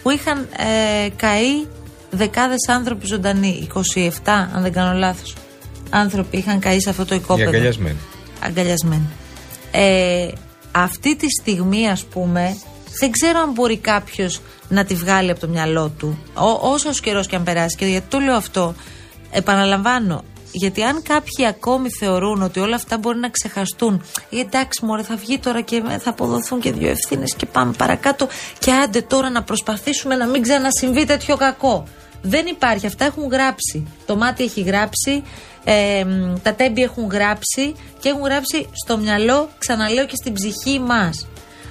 που 0.03 0.09
είχαν 0.09 0.47
ε, 0.57 1.09
καεί 1.15 1.65
δεκάδες 2.09 2.67
άνθρωποι 2.69 3.05
ζωντανοί, 3.07 3.67
27 3.73 4.09
αν 4.25 4.61
δεν 4.61 4.71
κάνω 4.71 4.97
λάθος 4.97 5.35
άνθρωποι 5.89 6.37
είχαν 6.37 6.59
καεί 6.59 6.79
σε 6.79 6.89
αυτό 6.89 7.05
το 7.05 7.15
Οι 7.15 7.17
οικόπεδο. 7.17 7.49
αγκαλιασμένοι. 7.49 7.97
Αγκαλιασμένοι. 8.43 9.09
Ε, 9.71 10.27
αυτή 10.71 11.15
τη 11.15 11.25
στιγμή, 11.41 11.89
ας 11.89 12.03
πούμε, 12.03 12.57
δεν 12.99 13.11
ξέρω 13.11 13.39
αν 13.39 13.51
μπορεί 13.51 13.77
κάποιος 13.77 14.41
να 14.67 14.85
τη 14.85 14.93
βγάλει 14.95 15.31
από 15.31 15.39
το 15.39 15.47
μυαλό 15.47 15.89
του. 15.97 16.17
Ό, 16.33 16.69
όσος 16.69 16.99
καιρός 16.99 17.27
και 17.27 17.35
αν 17.35 17.43
περάσει. 17.43 17.75
Και 17.75 17.85
γιατί 17.85 18.05
το 18.09 18.19
λέω 18.19 18.35
αυτό, 18.35 18.75
επαναλαμβάνω, 19.31 20.23
γιατί 20.57 20.83
αν 20.83 21.01
κάποιοι 21.01 21.45
ακόμη 21.45 21.89
θεωρούν 21.89 22.41
ότι 22.41 22.59
όλα 22.59 22.75
αυτά 22.75 22.97
μπορεί 22.97 23.17
να 23.19 23.29
ξεχαστούν, 23.29 24.03
«Ε, 24.29 24.39
εντάξει, 24.39 24.85
μωρέ, 24.85 25.03
θα 25.03 25.15
βγει 25.15 25.39
τώρα 25.39 25.61
και 25.61 25.83
θα 25.99 26.09
αποδοθούν 26.09 26.59
και 26.59 26.71
δύο 26.71 26.89
ευθύνες 26.89 27.35
και 27.35 27.45
πάμε 27.45 27.73
παρακάτω. 27.77 28.27
Και 28.59 28.71
άντε 28.71 29.01
τώρα 29.01 29.29
να 29.29 29.43
προσπαθήσουμε 29.43 30.15
να 30.15 30.27
μην 30.27 30.41
ξανασυμβεί 30.41 31.05
τέτοιο 31.05 31.37
κακό. 31.37 31.87
Δεν 32.21 32.45
υπάρχει. 32.45 32.85
Αυτά 32.85 33.05
έχουν 33.05 33.27
γράψει. 33.31 33.87
Το 34.05 34.15
μάτι 34.15 34.43
έχει 34.43 34.61
γράψει. 34.61 35.23
ε, 35.63 36.03
μ, 36.03 36.33
τα 36.43 36.53
τέμπη 36.53 36.83
έχουν 36.83 37.07
γράψει 37.11 37.75
και 37.99 38.09
έχουν 38.09 38.23
γράψει 38.23 38.69
στο 38.85 38.97
μυαλό, 38.97 39.49
ξαναλέω 39.57 40.05
και 40.05 40.15
στην 40.15 40.33
ψυχή 40.33 40.79
μας. 40.79 41.27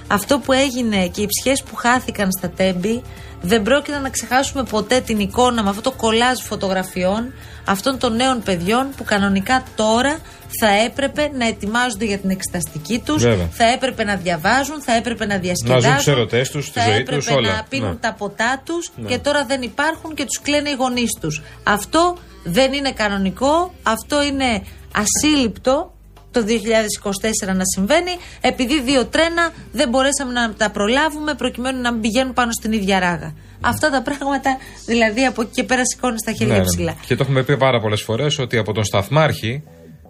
Αυτό 0.07 0.39
που 0.39 0.51
έγινε 0.51 1.07
και 1.07 1.21
οι 1.21 1.27
ψυχές 1.27 1.63
που 1.63 1.75
χάθηκαν 1.75 2.31
στα 2.31 2.49
τέμπη 2.49 3.01
δεν 3.41 3.61
πρόκειται 3.61 3.97
να 3.97 4.09
ξεχάσουμε 4.09 4.63
ποτέ 4.63 4.99
την 4.99 5.19
εικόνα 5.19 5.63
με 5.63 5.69
αυτό 5.69 5.81
το 5.81 5.91
κολάζ 5.91 6.39
φωτογραφιών 6.41 7.33
αυτών 7.65 7.97
των 7.97 8.15
νέων 8.15 8.43
παιδιών 8.43 8.87
που 8.97 9.03
κανονικά 9.03 9.63
τώρα 9.75 10.19
θα 10.59 10.67
έπρεπε 10.85 11.31
να 11.37 11.47
ετοιμάζονται 11.47 12.05
για 12.05 12.17
την 12.17 12.29
εξεταστική 12.29 12.99
τους, 13.05 13.23
Βέβαια. 13.23 13.49
θα 13.51 13.65
έπρεπε 13.65 14.03
να 14.03 14.15
διαβάζουν, 14.15 14.81
θα 14.81 14.95
έπρεπε 14.95 15.25
να 15.25 15.37
διασκεδάζουν, 15.37 15.89
Να 15.89 15.95
ζουν 15.95 15.97
τις 16.05 16.13
ερωτές 16.13 16.49
τους, 16.49 16.71
τη 16.71 16.79
θα 16.79 16.85
ζωή 16.85 16.95
έπρεπε 16.95 17.15
τους, 17.21 17.29
όλα. 17.29 17.55
να 17.55 17.65
πίνουν 17.69 17.89
Ναι. 17.89 17.95
τα 17.95 18.13
ποτά 18.13 18.61
τους 18.65 18.91
Ναι. 18.95 19.07
και 19.09 19.17
τώρα 19.17 19.45
δεν 19.45 19.61
υπάρχουν 19.61 20.13
και 20.15 20.25
τους 20.25 20.41
κλαίνε 20.41 20.69
οι 20.69 20.73
γονείς 20.73 21.17
τους. 21.21 21.41
Αυτό 21.63 22.17
δεν 22.43 22.73
είναι 22.73 22.91
κανονικό, 22.91 23.73
αυτό 23.83 24.23
είναι 24.23 24.63
ασύλληπτο 24.95 25.93
το 26.31 26.43
2024 26.43 27.53
να 27.55 27.63
συμβαίνει, 27.75 28.11
επειδή 28.41 28.81
δύο 28.81 29.05
τρένα 29.05 29.49
δεν 29.71 29.89
μπορέσαμε 29.89 30.31
να 30.31 30.53
τα 30.53 30.69
προλάβουμε 30.69 31.33
προκειμένου 31.33 31.81
να 31.81 31.91
μην 31.91 32.01
πηγαίνουν 32.01 32.33
πάνω 32.33 32.51
στην 32.51 32.71
ίδια 32.71 32.99
ράγα. 32.99 33.33
Αυτά 33.65 33.89
τα 33.89 34.01
πράγματα 34.01 34.57
δηλαδή 34.85 35.25
από 35.25 35.41
εκεί 35.41 35.51
και 35.53 35.63
πέρα 35.63 35.81
σηκώνεις 35.85 36.21
τα 36.21 36.31
χέρια 36.31 36.53
Ναι, 36.53 36.59
ναι. 36.59 36.65
ψηλά. 36.65 36.95
Και 37.07 37.15
το 37.15 37.23
έχουμε 37.23 37.43
πει 37.43 37.57
πάρα 37.57 37.79
πολλές 37.79 38.01
φορές 38.01 38.39
ότι 38.39 38.57
από 38.57 38.73
τον 38.73 38.83
Σταθμάρχη, 38.83 39.63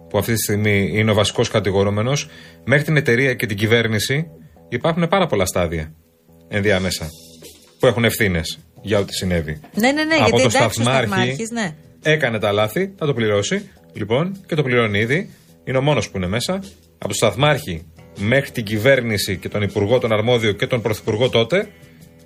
που 0.08 0.18
αυτή 0.18 0.32
τη 0.32 0.42
στιγμή 0.42 0.90
είναι 0.94 1.10
ο 1.10 1.14
βασικός 1.14 1.48
κατηγορούμενος, 1.48 2.28
μέχρι 2.64 2.84
την 2.84 2.96
εταιρεία 2.96 3.34
και 3.34 3.46
την 3.46 3.56
κυβέρνηση 3.56 4.26
υπάρχουν 4.68 5.08
πάρα 5.08 5.26
πολλά 5.26 5.46
στάδια 5.46 5.92
ενδιάμεσα 6.48 7.08
που 7.78 7.86
έχουν 7.86 8.04
ευθύνες 8.04 8.58
για 8.82 8.98
ό,τι 8.98 9.12
συνέβη. 9.12 9.60
Ναι, 9.74 9.92
ναι, 9.92 10.04
ναι, 10.04 10.14
από 10.14 10.24
γιατί 10.24 10.42
το 10.42 10.56
εντάξει 10.56 10.80
ο 10.80 10.82
Σταθμάρχη 10.82 11.08
Σταθμάρχης, 11.08 11.50
ναι. 11.50 11.74
έκανε 12.02 12.38
τα 12.38 12.52
λάθη, 12.52 12.92
θα 12.98 13.06
το 13.06 13.14
πληρώσει. 13.14 13.70
Λοιπόν, 13.92 14.40
και 14.46 14.54
το 14.54 14.62
πληρώνει 14.62 14.98
ήδη. 14.98 15.30
Είναι 15.64 15.78
ο 15.78 15.82
μόνος 15.82 16.10
που 16.10 16.16
είναι 16.16 16.26
μέσα. 16.26 16.52
Από 16.98 17.08
το 17.08 17.14
Σταθμάρχη 17.14 17.86
μέχρι 18.18 18.50
την 18.50 18.64
κυβέρνηση 18.64 19.36
και 19.36 19.48
τον 19.48 19.62
Υπουργό, 19.62 19.98
τον 19.98 20.12
Αρμόδιο 20.12 20.52
και 20.52 20.66
τον 20.66 20.82
Πρωθυπουργό 20.82 21.28
τότε, 21.28 21.68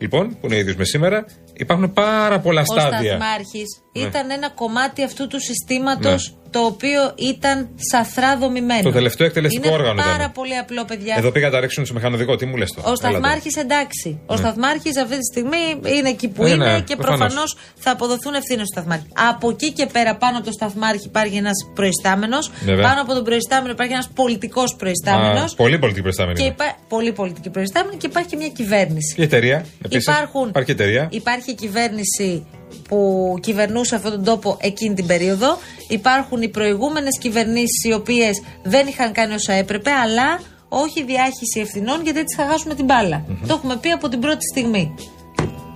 λοιπόν, 0.00 0.36
που 0.40 0.46
είναι 0.46 0.56
ίδιος 0.56 0.76
με 0.76 0.84
σήμερα, 0.84 1.24
υπάρχουν 1.52 1.92
πάρα 1.92 2.40
πολλά 2.40 2.60
Ο 2.60 2.64
στάδια. 2.64 2.98
Σταθμάρχης 3.16 3.80
Ναι. 3.92 4.02
ήταν 4.02 4.30
ένα 4.30 4.50
κομμάτι 4.50 5.02
αυτού 5.02 5.26
του 5.26 5.40
συστήματος 5.40 6.30
Ναι. 6.30 6.39
Το 6.50 6.60
οποίο 6.60 7.00
ήταν 7.16 7.68
σαθρά 7.90 8.36
δομημένο. 8.36 8.82
Το 8.82 8.90
τελευταίο 8.90 9.26
εκτελεστικό 9.26 9.66
είναι 9.66 9.76
όργανο 9.76 10.02
Πάρα 10.02 10.14
ήταν. 10.14 10.32
πολύ 10.32 10.56
απλό, 10.56 10.84
παιδιά. 10.84 11.14
Εδώ 11.18 11.30
πήγα 11.30 11.46
να 11.46 11.52
τα 11.52 11.60
ρίξουν 11.60 11.86
σε 11.86 11.92
μηχανοδικό. 11.92 12.36
Τι 12.36 12.46
μου 12.46 12.56
λες 12.56 12.72
τώρα; 12.72 12.88
Ο 12.88 12.90
Έλα 12.90 12.96
τώρα. 13.00 13.10
Σταθμάρχης 13.12 13.56
εντάξει. 13.56 14.20
Ο 14.26 14.32
Ναι. 14.34 14.38
Σταθμάρχης 14.40 14.96
αυτή 14.96 15.16
τη 15.18 15.24
στιγμή 15.32 15.62
είναι 15.96 16.08
εκεί 16.08 16.28
που 16.28 16.42
Ναι, 16.42 16.50
είναι 16.50 16.72
ναι, 16.72 16.80
και 16.80 16.96
προφανώς. 16.96 17.18
προφανώς 17.18 17.56
θα 17.76 17.90
αποδοθούν 17.90 18.34
ευθύνες 18.34 18.66
στο 18.66 18.72
Σταθμάρχη. 18.80 19.06
Από 19.30 19.50
εκεί 19.50 19.72
και 19.72 19.86
πέρα, 19.86 20.16
πάνω 20.16 20.36
από 20.36 20.46
το 20.46 20.52
Σταθμάρχη 20.52 21.06
υπάρχει 21.06 21.36
ένας 21.36 21.56
προϊστάμενος. 21.74 22.50
Βέβαια. 22.64 22.84
Πάνω 22.88 23.00
από 23.00 23.12
τον 23.14 23.24
προϊστάμενο 23.24 23.72
υπάρχει 23.72 23.92
ένας 23.92 24.08
πολιτικός 24.14 24.74
προϊστάμενος. 24.76 25.52
Α, 25.52 25.56
Πολύ 25.56 25.78
πολιτική 25.78 26.02
προϊστάμενη. 26.02 26.36
Και 26.38 26.42
είναι. 26.44 26.52
υπά... 26.52 26.76
Πολύ 26.88 27.12
πολιτική 27.12 27.50
προϊστάμενη 27.50 27.96
και 27.96 28.06
υπάρχει 28.06 28.28
και 28.28 28.36
μια 28.36 28.48
κυβέρνηση. 28.48 29.14
Η 29.18 29.22
εταιρεία. 29.22 29.64
Επίσης, 29.84 30.02
Υπάρχουν, 30.06 30.48
Υπάρχει 30.48 30.70
εταιρεία. 30.70 31.08
Υπάρχει 31.10 31.50
η 31.50 31.54
κυβέρνηση 31.54 32.46
που 32.88 33.34
κυβερνούσε 33.40 33.94
αυτόν 33.94 34.10
τον 34.10 34.24
τόπο 34.24 34.56
εκείνη 34.60 34.94
την 34.94 35.06
περίοδο. 35.06 35.58
Υπάρχουν 35.88 36.42
οι 36.42 36.48
προηγούμενες 36.48 37.18
κυβερνήσεις 37.18 37.84
οι 37.84 37.92
οποίες 37.92 38.42
δεν 38.62 38.86
είχαν 38.86 39.12
κάνει 39.12 39.34
όσα 39.34 39.52
έπρεπε, 39.52 39.90
αλλά 39.90 40.40
όχι 40.68 41.04
διάχυση 41.04 41.60
ευθυνών 41.60 42.02
γιατί 42.02 42.18
έτσι 42.18 42.36
θα 42.36 42.46
χάσουμε 42.46 42.74
την 42.74 42.84
μπάλα. 42.84 43.24
Το 43.46 43.54
έχουμε 43.54 43.76
πει 43.76 43.90
από 43.90 44.08
την 44.08 44.20
πρώτη 44.20 44.44
στιγμή. 44.52 44.94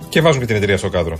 Και 0.09 0.21
βάζουν 0.21 0.39
και 0.39 0.45
την 0.45 0.55
εταιρεία 0.55 0.77
στο 0.77 0.89
κάδρο. 0.89 1.19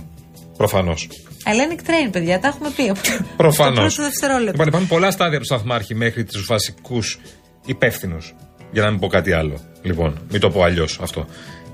Προφανώς. 0.56 1.08
Hellenic 1.44 1.80
Train, 1.80 2.12
παιδιά, 2.12 2.40
τα 2.40 2.48
έχουμε 2.48 2.70
πει. 2.76 2.92
Προφανώς. 3.36 3.74
Το 3.76 3.80
πρώτο 3.80 4.02
δευτερόλεπτο. 4.02 4.50
Λοιπόν, 4.50 4.66
υπάρχουν 4.66 4.88
πολλά 4.88 5.10
στάδια 5.10 5.38
του 5.38 5.44
Σταθμάρχη 5.44 5.94
μέχρι 5.94 6.24
τους 6.24 6.46
βασικούς 6.46 7.18
υπεύθυνους. 7.66 8.34
Για 8.72 8.82
να 8.82 8.90
μην 8.90 9.00
πω 9.00 9.06
κάτι 9.06 9.32
άλλο. 9.32 9.60
Λοιπόν, 9.82 10.26
μην 10.30 10.40
το 10.40 10.50
πω 10.50 10.62
αλλιώς 10.62 10.98
αυτό. 11.02 11.26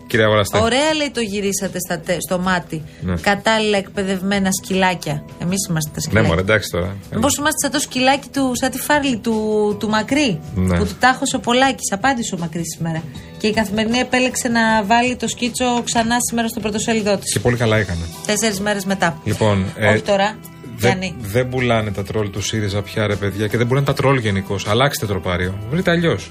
Κύριε 0.06 0.24
Αγοραστέ. 0.26 0.58
Ωραία 0.58 0.94
λέει 0.96 1.10
το 1.10 1.20
γυρίσατε 1.20 1.78
στα 1.78 1.98
τε- 2.00 2.20
στο 2.20 2.38
μάτι. 2.38 2.82
Ναι. 3.00 3.14
Κατάλληλα 3.16 3.76
εκπαιδευμένα 3.78 4.48
σκυλάκια. 4.62 5.24
Εμείς 5.42 5.66
είμαστε 5.68 5.90
τα 5.90 5.96
Ναι, 5.96 6.02
σκυλάκια. 6.02 6.28
μωρέ, 6.28 6.40
εντάξει 6.40 6.70
τώρα. 6.70 6.96
Μήπως 7.14 7.36
είμαστε 7.36 7.58
σαν 7.62 7.70
το 7.70 7.78
σκυλάκι 7.78 8.28
του, 8.32 8.50
σαν 8.54 8.70
τη 8.70 8.78
φάρλη 8.78 9.16
του, 9.16 9.36
του 9.80 9.88
Μακρύ. 9.88 10.40
Ναι. 10.54 10.78
Που 10.78 10.84
του 10.84 10.94
τάχωσε 11.00 11.36
ο 11.36 11.40
Πολάκη. 11.40 11.92
Απάντησε 11.94 12.34
ο 12.34 12.38
Μακρύ 12.38 12.62
σήμερα. 12.76 13.02
Και 13.38 13.46
η 13.46 13.52
καθημερινή 13.52 13.98
επέλεξε 13.98 14.48
να 14.48 14.82
βάλει 14.84 15.16
το 15.16 15.28
σκίτσο 15.28 15.82
ξανά 15.84 16.16
σήμερα 16.28 16.48
στο 16.48 16.60
πρωτοσέλιδό 16.60 17.16
της. 17.16 17.32
Και 17.32 17.40
πολύ 17.40 17.56
καλά 17.56 17.76
έκανε. 17.76 18.00
Τέσσερις 18.26 18.60
μέρες 18.60 18.84
μετά. 18.84 19.20
Λοιπόν, 19.24 19.64
ε, 19.76 19.88
Όχι 19.88 20.02
τώρα. 20.02 20.36
Δεν 20.76 20.90
Γιάννη. 20.98 21.14
δεν 21.20 21.48
πουλάνε 21.48 21.90
τα 21.92 22.02
τρόλ 22.02 22.30
του 22.30 22.42
ΣΥΡΙΖΑ 22.42 22.82
πια, 22.82 23.06
ρε 23.06 23.16
παιδιά, 23.16 23.46
και 23.46 23.56
δεν 23.56 23.66
πουλάνε 23.66 23.86
τα 23.86 23.92
τρόλ 23.94 24.18
γενικώς. 24.18 24.66
Αλλάξτε 24.68 25.06
τροπάριο. 25.06 25.54
Βρείτε 25.70 25.90
αλλιώς. 25.90 26.30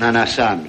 Να 0.00 0.06
ανασάνω. 0.06 0.60